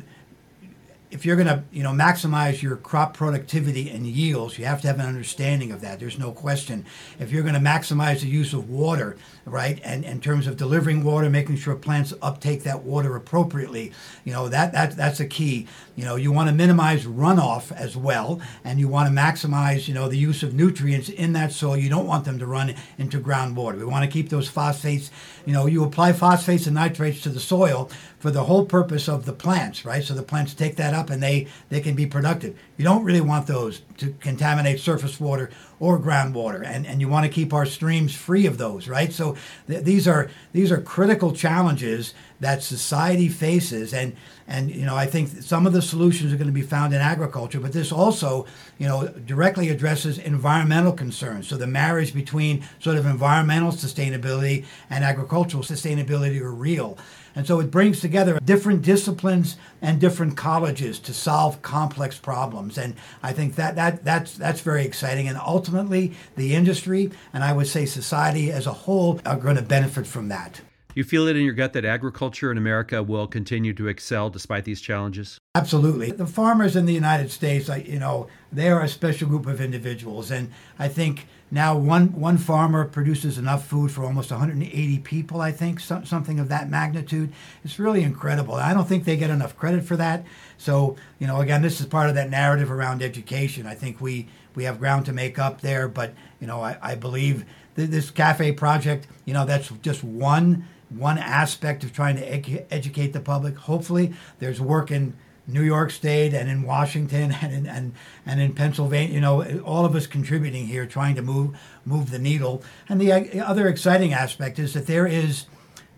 if 1.11 1.25
you're 1.25 1.37
going 1.37 1.49
to 1.49 1.62
you 1.73 1.83
know 1.83 1.91
maximize 1.91 2.62
your 2.62 2.77
crop 2.77 3.15
productivity 3.15 3.91
and 3.91 4.07
yields 4.07 4.59
you 4.59 4.65
have 4.65 4.81
to 4.83 4.87
have 4.87 4.99
an 4.99 5.07
understanding 5.07 5.73
of 5.73 5.81
that. 5.81 6.00
There's 6.00 6.19
no 6.19 6.33
question. 6.33 6.85
If 7.19 7.31
you're 7.31 7.43
going 7.43 7.55
to 7.55 7.61
maximize 7.61 8.21
the 8.21 8.29
use 8.29 8.53
of 8.53 8.69
water 8.69 9.17
right 9.50 9.81
and 9.85 10.05
in 10.05 10.21
terms 10.21 10.47
of 10.47 10.57
delivering 10.57 11.02
water 11.02 11.28
making 11.28 11.57
sure 11.57 11.75
plants 11.75 12.12
uptake 12.23 12.62
that 12.62 12.83
water 12.83 13.17
appropriately 13.17 13.93
you 14.25 14.33
know 14.33 14.49
that, 14.49 14.73
that 14.73 14.97
that's 14.97 15.21
a 15.21 15.26
key 15.26 15.67
you 15.97 16.05
know 16.05 16.17
you 16.17 16.31
want 16.31 16.49
to 16.49 16.55
minimize 16.55 17.07
runoff 17.07 17.73
as 17.73 17.97
well 17.97 18.40
and 18.64 18.78
you 18.78 18.88
want 18.88 19.09
to 19.09 19.14
maximize 19.14 19.88
you 19.88 19.95
know 19.95 20.09
the 20.09 20.19
use 20.19 20.43
of 20.43 20.55
nutrients 20.55 21.09
in 21.09 21.33
that 21.33 21.52
soil 21.52 21.76
you 21.76 21.88
don't 21.88 22.07
want 22.07 22.25
them 22.25 22.38
to 22.38 22.47
run 22.47 22.75
into 22.99 23.19
groundwater 23.21 23.78
we 23.78 23.85
want 23.85 24.05
to 24.05 24.11
keep 24.11 24.28
those 24.28 24.49
phosphates 24.49 25.11
you 25.45 25.52
know 25.52 25.67
you 25.67 25.85
apply 25.85 26.12
phosphates 26.12 26.67
and 26.67 26.75
nitrates 26.75 27.21
to 27.21 27.28
the 27.28 27.40
soil 27.40 27.90
for 28.19 28.31
the 28.31 28.45
whole 28.45 28.67
purpose 28.67 29.09
of 29.09 29.25
the 29.25 29.33
plants, 29.33 29.85
right? 29.85 30.02
So 30.02 30.14
the 30.14 30.23
plants 30.23 30.55
take 30.55 30.76
that 30.76 30.93
up 30.93 31.11
and 31.11 31.23
they, 31.23 31.47
they 31.69 31.81
can 31.81 31.95
be 31.95 32.07
productive. 32.07 32.59
You 32.77 32.85
don't 32.85 33.05
really 33.05 33.20
want 33.20 33.46
those 33.46 33.83
to 33.99 34.12
contaminate 34.20 34.81
surface 34.81 35.20
water 35.20 35.51
or 35.81 35.99
groundwater, 35.99 36.64
and, 36.67 36.87
and 36.87 37.01
you 37.01 37.09
want 37.09 37.25
to 37.25 37.31
keep 37.31 37.53
our 37.53 37.64
streams 37.67 38.14
free 38.14 38.47
of 38.47 38.59
those, 38.59 38.88
right? 38.88 39.12
So 39.12 39.37
th- 39.69 39.85
these 39.85 40.09
are 40.09 40.31
these 40.53 40.73
are 40.73 40.81
critical 40.81 41.33
challenges 41.33 42.14
that 42.41 42.62
society 42.62 43.29
faces, 43.29 43.95
and 43.95 44.17
and 44.47 44.71
you 44.71 44.85
know 44.85 44.97
I 44.97 45.07
think 45.07 45.29
some 45.43 45.67
of 45.67 45.73
the 45.73 45.83
solutions 45.83 46.33
are 46.33 46.37
going 46.37 46.49
to 46.49 46.53
be 46.53 46.62
found 46.62 46.95
in 46.95 47.01
agriculture, 47.01 47.61
but 47.61 47.73
this 47.73 47.93
also 47.93 48.47
you 48.79 48.88
know 48.88 49.09
directly 49.09 49.69
addresses 49.69 50.19
environmental 50.19 50.93
concerns. 50.93 51.49
So 51.49 51.57
the 51.57 51.67
marriage 51.67 52.12
between 52.12 52.64
sort 52.81 52.97
of 52.97 53.07
environmental 53.07 53.71
sustainability 53.73 54.64
and 54.91 55.05
agricultural 55.05 55.62
sustainability 55.62 56.41
are 56.41 56.53
real. 56.53 56.99
And 57.35 57.47
so 57.47 57.61
it 57.61 57.71
brings 57.71 58.01
together 58.01 58.38
different 58.45 58.83
disciplines 58.83 59.57
and 59.81 60.01
different 60.01 60.37
colleges 60.37 60.99
to 61.01 61.14
solve 61.14 61.62
complex 61.62 62.19
problems. 62.19 62.79
And 62.79 62.95
I 63.23 63.33
think 63.33 63.55
that, 63.57 63.77
that 63.77 64.05
that's 64.05 64.37
that's 64.37 64.61
very 64.61 64.85
exciting. 64.85 65.29
And 65.29 65.38
ultimately 65.38 66.12
the 66.37 66.55
industry 66.55 67.11
and 67.33 67.45
I 67.45 67.53
would 67.53 67.67
say 67.67 67.87
society 67.87 68.51
as 68.51 68.67
a 68.67 68.73
whole 68.73 69.21
are 69.25 69.37
going 69.37 69.57
to 69.57 69.62
benefit 69.62 70.07
from 70.07 70.29
that. 70.29 70.61
You 70.95 71.05
feel 71.05 71.29
it 71.29 71.37
in 71.37 71.45
your 71.45 71.55
gut 71.55 71.75
that 71.75 71.85
agriculture 71.85 72.51
in 72.51 72.59
America 72.59 73.05
will 73.05 73.29
continue 73.29 73.73
to 73.75 73.87
excel 73.87 74.31
despite 74.31 74.64
these 74.64 74.81
challenges? 74.81 75.38
Absolutely. 75.55 76.11
The 76.11 76.27
farmers 76.27 76.75
in 76.75 76.87
the 76.87 76.93
United 76.93 77.31
States, 77.31 77.71
you 77.87 78.01
know, 78.01 78.27
they 78.51 78.69
are 78.69 78.83
a 78.83 78.88
special 78.88 79.29
group 79.29 79.47
of 79.47 79.61
individuals. 79.61 80.33
And 80.33 80.51
I 80.77 80.88
think 80.88 81.29
now 81.51 81.77
one, 81.77 82.13
one 82.13 82.37
farmer 82.37 82.85
produces 82.85 83.39
enough 83.39 83.67
food 83.67 83.91
for 83.91 84.05
almost 84.05 84.31
180 84.31 84.99
people, 84.99 85.41
I 85.41 85.51
think, 85.51 85.81
so, 85.81 86.03
something 86.05 86.39
of 86.39 86.49
that 86.49 86.69
magnitude. 86.69 87.33
It's 87.65 87.79
really 87.79 88.03
incredible. 88.03 88.55
I 88.55 88.75
don't 88.75 88.89
think 88.89 89.05
they 89.05 89.17
get 89.17 89.31
enough 89.31 89.57
credit 89.57 89.85
for 89.85 89.97
that. 89.97 90.25
So, 90.59 90.97
you 91.19 91.27
know, 91.27 91.41
again, 91.41 91.63
this 91.63 91.81
is 91.81 91.87
part 91.87 92.09
of 92.09 92.15
that 92.17 92.29
narrative 92.31 92.71
around 92.71 93.03
education. 93.03 93.67
I 93.67 93.75
think 93.75 94.01
we, 94.01 94.29
we 94.55 94.65
have 94.65 94.79
ground 94.79 95.07
to 95.07 95.13
make 95.13 95.39
up 95.39 95.61
there, 95.61 95.89
but, 95.89 96.13
you 96.41 96.47
know, 96.47 96.61
I, 96.61 96.77
I 96.83 96.95
believe 96.95 97.45
this 97.75 98.11
cafe 98.11 98.53
project, 98.53 99.07
you 99.25 99.33
know, 99.33 99.45
that's 99.45 99.69
just 99.83 100.03
one 100.03 100.67
one 100.91 101.19
aspect 101.19 101.85
of 101.85 101.93
trying 101.93 102.17
to 102.17 102.73
educate 102.73 103.13
the 103.13 103.21
public. 103.21 103.57
Hopefully, 103.57 104.15
there's 104.39 104.61
work 104.61 104.91
in 104.91 105.15
New 105.49 105.63
York 105.63 105.91
State 105.91 106.35
and 106.35 106.49
in 106.49 106.63
Washington 106.63 107.33
and 107.43 107.53
in, 107.53 107.67
and 107.67 107.95
and 108.25 108.41
in 108.41 108.53
Pennsylvania. 108.53 109.15
You 109.15 109.21
know, 109.21 109.61
all 109.61 109.85
of 109.85 109.97
us 109.97 110.07
contributing 110.07 110.67
here, 110.67 110.87
trying 110.87 111.17
to 111.17 111.23
move 111.23 111.59
move 111.85 112.11
the 112.11 112.19
needle. 112.19 112.63
And 112.89 113.01
the 113.01 113.13
uh, 113.13 113.45
other 113.45 113.67
exciting 113.67 114.13
aspect 114.13 114.59
is 114.59 114.75
that 114.75 114.87
there 114.87 115.07
is, 115.07 115.47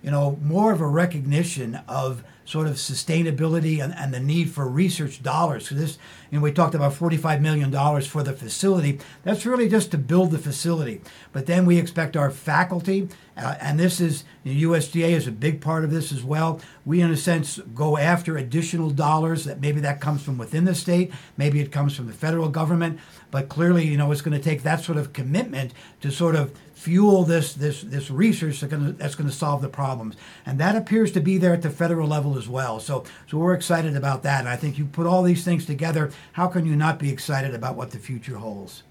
you 0.02 0.10
know, 0.10 0.38
more 0.42 0.72
of 0.72 0.80
a 0.80 0.86
recognition 0.86 1.80
of 1.88 2.22
sort 2.50 2.66
of 2.66 2.74
sustainability 2.74 3.80
and, 3.80 3.94
and 3.94 4.12
the 4.12 4.18
need 4.18 4.50
for 4.50 4.66
research 4.66 5.22
dollars. 5.22 5.68
So 5.68 5.76
this, 5.76 5.98
you 6.32 6.38
know, 6.38 6.42
we 6.42 6.50
talked 6.50 6.74
about 6.74 6.92
$45 6.92 7.40
million 7.40 7.70
for 8.02 8.24
the 8.24 8.32
facility. 8.32 8.98
That's 9.22 9.46
really 9.46 9.68
just 9.68 9.92
to 9.92 9.98
build 9.98 10.32
the 10.32 10.38
facility. 10.38 11.00
But 11.32 11.46
then 11.46 11.64
we 11.64 11.78
expect 11.78 12.16
our 12.16 12.28
faculty, 12.28 13.08
uh, 13.36 13.54
and 13.60 13.78
this 13.78 14.00
is, 14.00 14.24
the 14.42 14.64
USDA 14.64 15.10
is 15.10 15.28
a 15.28 15.32
big 15.32 15.60
part 15.60 15.84
of 15.84 15.92
this 15.92 16.10
as 16.10 16.24
well. 16.24 16.60
We, 16.84 17.00
in 17.00 17.12
a 17.12 17.16
sense, 17.16 17.58
go 17.72 17.96
after 17.96 18.36
additional 18.36 18.90
dollars 18.90 19.44
that 19.44 19.60
maybe 19.60 19.80
that 19.82 20.00
comes 20.00 20.24
from 20.24 20.36
within 20.36 20.64
the 20.64 20.74
state, 20.74 21.12
maybe 21.36 21.60
it 21.60 21.70
comes 21.70 21.94
from 21.94 22.08
the 22.08 22.12
federal 22.12 22.48
government. 22.48 22.98
But 23.30 23.48
clearly, 23.48 23.86
you 23.86 23.96
know, 23.96 24.10
it's 24.10 24.22
going 24.22 24.36
to 24.36 24.42
take 24.42 24.64
that 24.64 24.82
sort 24.82 24.98
of 24.98 25.12
commitment 25.12 25.72
to 26.00 26.10
sort 26.10 26.34
of 26.34 26.52
fuel 26.80 27.24
this 27.24 27.52
this 27.52 27.82
this 27.82 28.10
research 28.10 28.60
that's 28.60 28.70
going 28.70 28.86
to, 28.86 28.92
that's 28.92 29.14
going 29.14 29.28
to 29.28 29.34
solve 29.36 29.60
the 29.60 29.68
problems, 29.68 30.16
and 30.46 30.58
that 30.58 30.74
appears 30.74 31.12
to 31.12 31.20
be 31.20 31.36
there 31.36 31.52
at 31.52 31.60
the 31.60 31.68
federal 31.68 32.08
level 32.08 32.38
as 32.38 32.48
well. 32.48 32.80
So 32.80 33.04
so 33.26 33.36
we're 33.36 33.52
excited 33.52 33.94
about 33.96 34.22
that, 34.22 34.40
and 34.40 34.48
I 34.48 34.56
think 34.56 34.78
you 34.78 34.86
put 34.86 35.06
all 35.06 35.22
these 35.22 35.44
things 35.44 35.66
together. 35.66 36.10
How 36.32 36.46
can 36.46 36.64
you 36.64 36.74
not 36.74 36.98
be 36.98 37.10
excited 37.10 37.54
about 37.54 37.76
what 37.76 37.90
the 37.90 37.98
future 37.98 38.38
holds? 38.38 38.82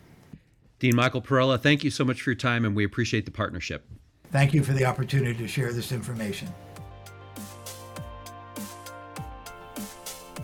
Dean 0.78 0.95
Michael 0.95 1.21
Parrella, 1.21 1.60
thank 1.60 1.84
you 1.84 1.89
so 1.89 2.06
much 2.06 2.21
for 2.21 2.30
your 2.30 2.36
time, 2.36 2.63
and 2.63 2.75
we 2.75 2.86
appreciate 2.86 3.25
the 3.25 3.32
partnership. 3.32 3.86
Thank 4.32 4.54
you 4.54 4.63
for 4.63 4.73
the 4.73 4.86
opportunity 4.86 5.38
to 5.39 5.47
share 5.47 5.73
this 5.73 5.91
information. 5.91 6.47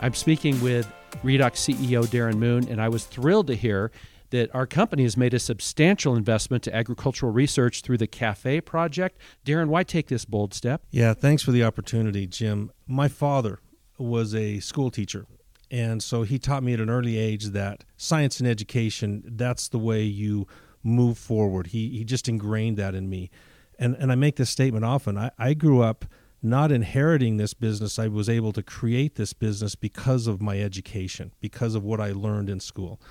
I'm 0.01 0.15
speaking 0.15 0.59
with 0.61 0.91
Redox 1.23 1.57
CEO 1.57 2.09
Darin 2.09 2.39
Moon, 2.39 2.67
and 2.69 2.81
I 2.81 2.89
was 2.89 3.05
thrilled 3.05 3.47
to 3.47 3.55
hear 3.55 3.91
that 4.31 4.53
our 4.53 4.65
company 4.65 5.03
has 5.03 5.15
made 5.17 5.33
a 5.33 5.39
substantial 5.39 6.15
investment 6.15 6.63
to 6.63 6.75
agricultural 6.75 7.31
research 7.31 7.81
through 7.81 7.97
the 7.97 8.07
CAFE 8.07 8.63
project. 8.65 9.19
Darin, 9.43 9.69
why 9.69 9.83
take 9.83 10.07
this 10.07 10.25
bold 10.25 10.53
step? 10.53 10.83
Yeah, 10.91 11.13
thanks 11.13 11.43
for 11.43 11.51
the 11.51 11.63
opportunity, 11.63 12.27
Jim. 12.27 12.71
My 12.87 13.07
father 13.07 13.59
was 13.97 14.35
a 14.35 14.59
school 14.59 14.91
teacher. 14.91 15.25
And 15.71 16.03
so 16.03 16.23
he 16.23 16.37
taught 16.37 16.63
me 16.63 16.73
at 16.73 16.79
an 16.79 16.89
early 16.89 17.17
age 17.17 17.45
that 17.47 17.83
science 17.97 18.39
and 18.39 18.47
education, 18.47 19.23
that's 19.25 19.67
the 19.67 19.79
way 19.79 20.03
you 20.03 20.47
move 20.83 21.17
forward. 21.17 21.67
He, 21.67 21.89
he 21.89 22.03
just 22.03 22.29
ingrained 22.29 22.77
that 22.77 22.93
in 22.93 23.09
me. 23.09 23.31
And, 23.79 23.95
and 23.95 24.11
I 24.11 24.15
make 24.15 24.35
this 24.35 24.49
statement 24.49 24.85
often. 24.85 25.17
I, 25.17 25.31
I 25.37 25.53
grew 25.53 25.81
up 25.81 26.05
not 26.41 26.71
inheriting 26.71 27.37
this 27.37 27.53
business. 27.55 27.97
I 27.97 28.07
was 28.07 28.29
able 28.29 28.53
to 28.53 28.61
create 28.61 29.15
this 29.15 29.33
business 29.33 29.73
because 29.75 30.27
of 30.27 30.41
my 30.41 30.59
education, 30.59 31.31
because 31.39 31.73
of 31.73 31.83
what 31.83 31.99
I 31.99 32.11
learned 32.11 32.49
in 32.49 32.59
school. 32.59 33.01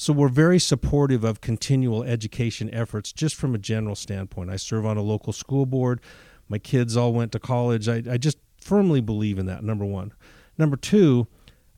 So 0.00 0.14
we're 0.14 0.28
very 0.28 0.58
supportive 0.58 1.24
of 1.24 1.42
continual 1.42 2.04
education 2.04 2.72
efforts 2.72 3.12
just 3.12 3.34
from 3.34 3.54
a 3.54 3.58
general 3.58 3.94
standpoint. 3.94 4.48
I 4.48 4.56
serve 4.56 4.86
on 4.86 4.96
a 4.96 5.02
local 5.02 5.34
school 5.34 5.66
board. 5.66 6.00
My 6.48 6.56
kids 6.56 6.96
all 6.96 7.12
went 7.12 7.32
to 7.32 7.38
college. 7.38 7.86
I, 7.86 8.02
I 8.10 8.16
just 8.16 8.38
firmly 8.58 9.02
believe 9.02 9.38
in 9.38 9.44
that, 9.44 9.62
number 9.62 9.84
one. 9.84 10.14
Number 10.56 10.78
two, 10.78 11.26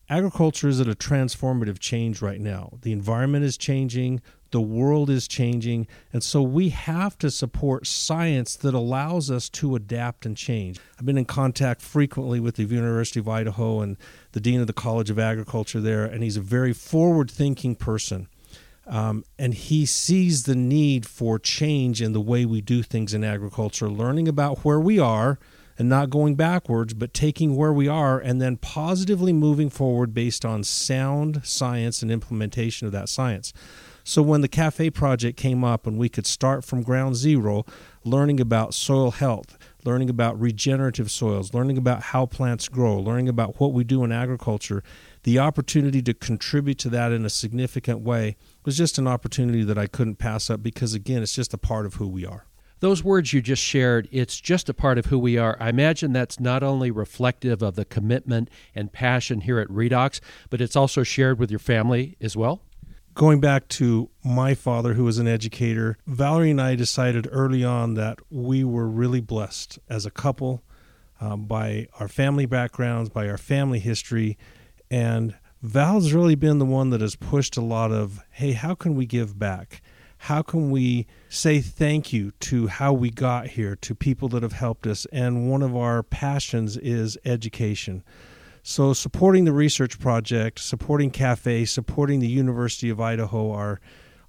agriculture 0.07 0.69
is 0.69 0.79
at 0.79 0.87
a 0.87 0.95
transformative 0.95 1.79
change 1.79 2.21
right 2.21 2.39
now. 2.39 2.77
The 2.81 2.93
environment 2.93 3.43
is 3.43 3.57
changing, 3.57 4.21
the 4.53 4.61
world 4.61 5.09
is 5.09 5.27
changing, 5.27 5.87
and 6.13 6.23
so 6.23 6.41
we 6.43 6.69
have 6.69 7.17
to 7.17 7.31
support 7.31 7.87
science 7.87 8.55
that 8.55 8.75
allows 8.75 9.31
us 9.31 9.49
to 9.49 9.75
adapt 9.75 10.27
and 10.27 10.37
change. 10.37 10.79
I've 10.97 11.07
been 11.07 11.17
in 11.17 11.25
contact 11.25 11.81
frequently 11.81 12.39
with 12.39 12.55
the 12.55 12.63
University 12.63 13.19
of 13.19 13.27
Idaho 13.27 13.81
and 13.81 13.97
the 14.33 14.39
Dean 14.39 14.61
of 14.61 14.67
the 14.67 14.73
College 14.73 15.09
of 15.09 15.17
Agriculture 15.17 15.81
there, 15.81 16.05
and 16.05 16.21
he's 16.21 16.37
a 16.37 16.41
very 16.41 16.71
forward 16.71 17.31
thinking 17.31 17.75
person. 17.75 18.27
Um, 18.85 19.23
and 19.39 19.55
he 19.55 19.87
sees 19.87 20.43
the 20.43 20.55
need 20.55 21.07
for 21.07 21.39
change 21.39 21.99
in 21.99 22.13
the 22.13 22.21
way 22.21 22.45
we 22.45 22.61
do 22.61 22.83
things 22.83 23.13
in 23.13 23.23
agriculture, 23.23 23.89
learning 23.89 24.27
about 24.27 24.59
where 24.59 24.79
we 24.79 24.99
are 24.99 25.39
and 25.79 25.89
not 25.89 26.11
going 26.11 26.35
backwards, 26.35 26.93
but 26.93 27.11
taking 27.11 27.55
where 27.55 27.73
we 27.73 27.87
are 27.87 28.19
and 28.19 28.39
then 28.39 28.57
positively 28.57 29.33
moving 29.33 29.71
forward 29.71 30.13
based 30.13 30.45
on 30.45 30.63
sound 30.63 31.41
science 31.43 32.03
and 32.03 32.11
implementation 32.11 32.85
of 32.85 32.91
that 32.91 33.09
science. 33.09 33.51
So 34.05 34.21
when 34.21 34.41
the 34.41 34.49
Cafe 34.49 34.89
project 34.89 35.37
came 35.37 35.63
up 35.63 35.87
and 35.87 35.97
we 35.97 36.09
could 36.09 36.25
start 36.25 36.65
from 36.65 36.83
ground 36.83 37.15
zero, 37.15 37.65
learning 38.03 38.41
about 38.41 38.73
soil 38.73 39.11
health, 39.11 39.57
learning 39.85 40.09
about 40.09 40.39
regenerative 40.39 41.09
soils, 41.09 41.53
learning 41.53 41.77
about 41.77 42.03
how 42.03 42.25
plants 42.25 42.67
grow, 42.67 42.99
learning 42.99 43.29
about 43.29 43.61
what 43.61 43.71
we 43.71 43.85
do 43.85 44.03
in 44.03 44.11
agriculture, 44.11 44.83
the 45.23 45.39
opportunity 45.39 46.01
to 46.01 46.13
contribute 46.13 46.77
to 46.79 46.89
that 46.89 47.13
in 47.13 47.25
a 47.25 47.29
significant 47.29 48.01
way 48.01 48.35
was 48.65 48.77
just 48.77 48.97
an 48.97 49.07
opportunity 49.07 49.63
that 49.63 49.77
I 49.77 49.87
couldn't 49.87 50.15
pass 50.15 50.49
up 50.49 50.61
because, 50.61 50.93
again, 50.93 51.23
it's 51.23 51.35
just 51.35 51.53
a 51.53 51.57
part 51.57 51.85
of 51.85 51.95
who 51.95 52.07
we 52.07 52.25
are 52.25 52.45
those 52.83 53.01
words 53.01 53.31
you 53.31 53.41
just 53.41 53.63
shared, 53.63 54.09
it's 54.11 54.41
just 54.41 54.67
a 54.67 54.73
part 54.73 54.97
of 54.97 55.05
who 55.05 55.17
we 55.17 55.37
are. 55.37 55.55
I 55.57 55.69
imagine 55.69 56.11
that's 56.11 56.37
not 56.37 56.63
only 56.63 56.91
reflective 56.91 57.61
of 57.61 57.75
the 57.75 57.85
commitment 57.85 58.49
and 58.75 58.91
passion 58.91 59.39
here 59.39 59.57
at 59.59 59.69
Redox, 59.69 60.19
but 60.49 60.59
it's 60.59 60.75
also 60.75 61.01
shared 61.01 61.39
with 61.39 61.49
your 61.49 61.61
family 61.61 62.17
as 62.19 62.35
well. 62.35 62.61
Going 63.13 63.39
back 63.39 63.67
to 63.69 64.09
my 64.23 64.55
father, 64.55 64.95
who 64.95 65.03
was 65.03 65.19
an 65.19 65.27
educator, 65.27 65.97
Valerie 66.07 66.51
and 66.51 66.61
I 66.61 66.75
decided 66.75 67.27
early 67.31 67.63
on 67.63 67.93
that 67.93 68.19
we 68.31 68.63
were 68.63 68.87
really 68.87 69.21
blessed 69.21 69.77
as 69.87 70.05
a 70.05 70.11
couple 70.11 70.63
um, 71.21 71.45
by 71.45 71.87
our 71.99 72.07
family 72.07 72.47
backgrounds, 72.47 73.09
by 73.09 73.29
our 73.29 73.37
family 73.37 73.79
history. 73.79 74.37
And 74.89 75.35
Val's 75.61 76.11
really 76.11 76.35
been 76.35 76.57
the 76.57 76.65
one 76.65 76.89
that 76.89 77.01
has 77.01 77.15
pushed 77.15 77.55
a 77.55 77.61
lot 77.61 77.91
of, 77.91 78.23
hey, 78.31 78.53
how 78.53 78.73
can 78.73 78.95
we 78.95 79.05
give 79.05 79.37
back? 79.37 79.81
how 80.27 80.41
can 80.41 80.71
we 80.71 81.05
say 81.27 81.59
thank 81.59 82.13
you 82.13 82.31
to 82.39 82.67
how 82.67 82.93
we 82.93 83.09
got 83.09 83.45
here, 83.45 83.75
to 83.75 83.93
people 83.93 84.29
that 84.29 84.41
have 84.41 84.53
helped 84.53 84.87
us? 84.87 85.05
And 85.11 85.51
one 85.51 85.61
of 85.61 85.75
our 85.75 86.01
passions 86.01 86.77
is 86.77 87.17
education. 87.25 88.05
So, 88.65 88.93
supporting 88.93 89.43
the 89.43 89.51
research 89.51 89.99
project, 89.99 90.57
supporting 90.57 91.11
CAFE, 91.11 91.67
supporting 91.67 92.21
the 92.21 92.29
University 92.29 92.89
of 92.89 93.01
Idaho, 93.01 93.51
our, 93.51 93.81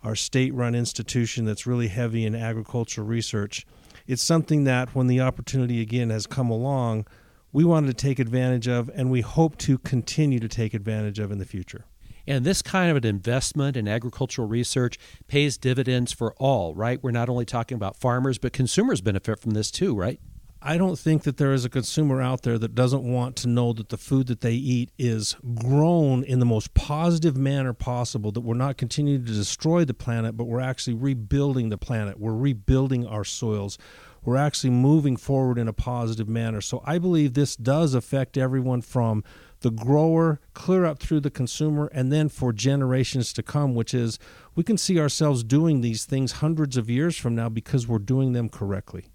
our 0.02 0.16
state 0.16 0.52
run 0.52 0.74
institution 0.74 1.44
that's 1.44 1.68
really 1.68 1.86
heavy 1.86 2.26
in 2.26 2.34
agricultural 2.34 3.06
research, 3.06 3.64
it's 4.08 4.24
something 4.24 4.64
that 4.64 4.92
when 4.92 5.06
the 5.06 5.20
opportunity 5.20 5.80
again 5.80 6.10
has 6.10 6.26
come 6.26 6.50
along, 6.50 7.06
we 7.52 7.62
wanted 7.62 7.86
to 7.86 7.94
take 7.94 8.18
advantage 8.18 8.66
of 8.66 8.90
and 8.92 9.08
we 9.08 9.20
hope 9.20 9.56
to 9.58 9.78
continue 9.78 10.40
to 10.40 10.48
take 10.48 10.74
advantage 10.74 11.20
of 11.20 11.30
in 11.30 11.38
the 11.38 11.44
future. 11.44 11.84
And 12.26 12.44
this 12.44 12.60
kind 12.60 12.90
of 12.90 12.96
an 12.96 13.06
investment 13.06 13.76
in 13.76 13.86
agricultural 13.86 14.48
research 14.48 14.98
pays 15.28 15.56
dividends 15.56 16.10
for 16.10 16.34
all, 16.38 16.74
right? 16.74 17.00
We're 17.00 17.12
not 17.12 17.28
only 17.28 17.44
talking 17.44 17.76
about 17.76 17.96
farmers, 17.96 18.38
but 18.38 18.52
consumers 18.52 19.00
benefit 19.00 19.38
from 19.38 19.52
this 19.52 19.70
too, 19.70 19.94
right? 19.94 20.18
I 20.66 20.78
don't 20.78 20.98
think 20.98 21.24
that 21.24 21.36
there 21.36 21.52
is 21.52 21.66
a 21.66 21.68
consumer 21.68 22.22
out 22.22 22.40
there 22.40 22.56
that 22.56 22.74
doesn't 22.74 23.04
want 23.04 23.36
to 23.36 23.48
know 23.48 23.74
that 23.74 23.90
the 23.90 23.98
food 23.98 24.28
that 24.28 24.40
they 24.40 24.54
eat 24.54 24.90
is 24.96 25.36
grown 25.56 26.24
in 26.24 26.38
the 26.38 26.46
most 26.46 26.72
positive 26.72 27.36
manner 27.36 27.74
possible, 27.74 28.32
that 28.32 28.40
we're 28.40 28.54
not 28.54 28.78
continuing 28.78 29.26
to 29.26 29.30
destroy 29.30 29.84
the 29.84 29.92
planet, 29.92 30.38
but 30.38 30.44
we're 30.44 30.62
actually 30.62 30.94
rebuilding 30.94 31.68
the 31.68 31.76
planet. 31.76 32.18
We're 32.18 32.32
rebuilding 32.32 33.06
our 33.06 33.24
soils. 33.24 33.76
We're 34.24 34.38
actually 34.38 34.70
moving 34.70 35.18
forward 35.18 35.58
in 35.58 35.68
a 35.68 35.74
positive 35.74 36.30
manner. 36.30 36.62
So 36.62 36.82
I 36.86 36.96
believe 36.96 37.34
this 37.34 37.56
does 37.56 37.92
affect 37.92 38.38
everyone 38.38 38.80
from 38.80 39.22
the 39.60 39.70
grower, 39.70 40.40
clear 40.54 40.86
up 40.86 40.98
through 40.98 41.20
the 41.20 41.30
consumer, 41.30 41.90
and 41.92 42.10
then 42.10 42.30
for 42.30 42.54
generations 42.54 43.34
to 43.34 43.42
come, 43.42 43.74
which 43.74 43.92
is 43.92 44.18
we 44.54 44.64
can 44.64 44.78
see 44.78 44.98
ourselves 44.98 45.44
doing 45.44 45.82
these 45.82 46.06
things 46.06 46.32
hundreds 46.32 46.78
of 46.78 46.88
years 46.88 47.18
from 47.18 47.34
now 47.34 47.50
because 47.50 47.86
we're 47.86 47.98
doing 47.98 48.32
them 48.32 48.48
correctly. 48.48 49.10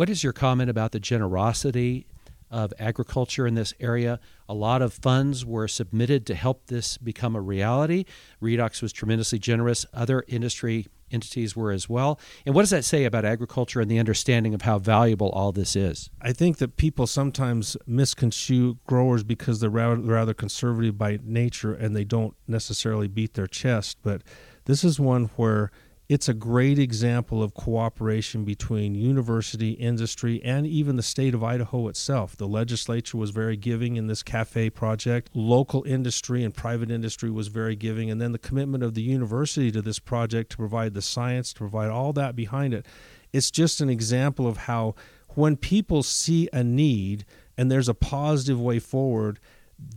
What 0.00 0.08
is 0.08 0.24
your 0.24 0.32
comment 0.32 0.70
about 0.70 0.92
the 0.92 0.98
generosity 0.98 2.06
of 2.50 2.72
agriculture 2.78 3.46
in 3.46 3.52
this 3.52 3.74
area? 3.80 4.18
A 4.48 4.54
lot 4.54 4.80
of 4.80 4.94
funds 4.94 5.44
were 5.44 5.68
submitted 5.68 6.24
to 6.28 6.34
help 6.34 6.68
this 6.68 6.96
become 6.96 7.36
a 7.36 7.40
reality. 7.42 8.06
Redox 8.42 8.80
was 8.80 8.94
tremendously 8.94 9.38
generous. 9.38 9.84
Other 9.92 10.24
industry 10.26 10.86
entities 11.10 11.54
were 11.54 11.70
as 11.70 11.86
well. 11.90 12.18
And 12.46 12.54
what 12.54 12.62
does 12.62 12.70
that 12.70 12.86
say 12.86 13.04
about 13.04 13.26
agriculture 13.26 13.82
and 13.82 13.90
the 13.90 13.98
understanding 13.98 14.54
of 14.54 14.62
how 14.62 14.78
valuable 14.78 15.28
all 15.32 15.52
this 15.52 15.76
is? 15.76 16.08
I 16.22 16.32
think 16.32 16.56
that 16.56 16.78
people 16.78 17.06
sometimes 17.06 17.76
misconstrue 17.86 18.78
growers 18.86 19.22
because 19.22 19.60
they're 19.60 19.68
rather, 19.68 19.98
rather 19.98 20.32
conservative 20.32 20.96
by 20.96 21.18
nature 21.22 21.74
and 21.74 21.94
they 21.94 22.04
don't 22.04 22.34
necessarily 22.48 23.06
beat 23.06 23.34
their 23.34 23.46
chest. 23.46 23.98
But 24.02 24.22
this 24.64 24.82
is 24.82 24.98
one 24.98 25.26
where 25.36 25.70
it's 26.10 26.28
a 26.28 26.34
great 26.34 26.76
example 26.76 27.40
of 27.40 27.54
cooperation 27.54 28.44
between 28.44 28.96
university, 28.96 29.70
industry, 29.70 30.42
and 30.42 30.66
even 30.66 30.96
the 30.96 31.04
state 31.04 31.34
of 31.34 31.44
Idaho 31.44 31.86
itself. 31.86 32.36
The 32.36 32.48
legislature 32.48 33.16
was 33.16 33.30
very 33.30 33.56
giving 33.56 33.94
in 33.94 34.08
this 34.08 34.24
cafe 34.24 34.70
project. 34.70 35.30
Local 35.34 35.84
industry 35.84 36.42
and 36.42 36.52
private 36.52 36.90
industry 36.90 37.30
was 37.30 37.46
very 37.46 37.76
giving. 37.76 38.10
And 38.10 38.20
then 38.20 38.32
the 38.32 38.40
commitment 38.40 38.82
of 38.82 38.94
the 38.94 39.02
university 39.02 39.70
to 39.70 39.80
this 39.80 40.00
project 40.00 40.50
to 40.50 40.56
provide 40.56 40.94
the 40.94 41.00
science, 41.00 41.52
to 41.52 41.58
provide 41.60 41.90
all 41.90 42.12
that 42.14 42.34
behind 42.34 42.74
it. 42.74 42.86
It's 43.32 43.52
just 43.52 43.80
an 43.80 43.88
example 43.88 44.48
of 44.48 44.56
how 44.56 44.96
when 45.36 45.56
people 45.56 46.02
see 46.02 46.48
a 46.52 46.64
need 46.64 47.24
and 47.56 47.70
there's 47.70 47.88
a 47.88 47.94
positive 47.94 48.60
way 48.60 48.80
forward, 48.80 49.38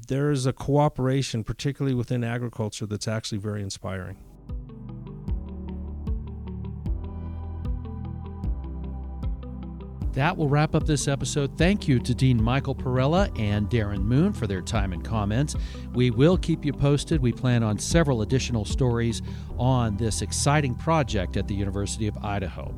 there 0.10 0.30
is 0.30 0.46
a 0.46 0.54
cooperation, 0.54 1.44
particularly 1.44 1.96
within 1.96 2.24
agriculture, 2.24 2.86
that's 2.86 3.08
actually 3.08 3.40
very 3.40 3.64
inspiring. 3.64 4.18
That 10.14 10.38
will 10.38 10.48
wrap 10.48 10.76
up 10.76 10.86
this 10.86 11.08
episode. 11.08 11.58
Thank 11.58 11.88
you 11.88 12.00
to 12.00 12.14
Dean 12.14 12.42
Michael 12.42 12.76
Parrella 12.76 13.32
and 13.40 13.68
Darin 13.68 14.06
Moon 14.06 14.32
for 14.32 14.46
their 14.46 14.62
time 14.62 14.94
and 14.94 15.04
comments. 15.04 15.56
We 15.94 16.12
will 16.12 16.38
keep 16.38 16.64
you 16.64 16.72
posted. 16.72 17.20
We 17.20 17.32
plan 17.32 17.64
on 17.64 17.80
several 17.80 18.22
additional 18.22 18.64
stories 18.64 19.24
on 19.58 19.98
this 19.98 20.22
exciting 20.22 20.76
project 20.76 21.36
at 21.36 21.48
the 21.48 21.56
University 21.56 22.08
of 22.08 22.16
Idaho. 22.24 22.76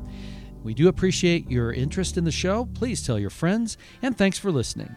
We 0.62 0.72
do 0.72 0.88
appreciate 0.88 1.50
your 1.50 1.74
interest 1.74 2.16
in 2.16 2.24
the 2.24 2.32
show. 2.32 2.64
Please 2.72 3.06
tell 3.06 3.18
your 3.18 3.30
friends, 3.30 3.76
and 4.00 4.16
thanks 4.16 4.38
for 4.38 4.50
listening. 4.50 4.96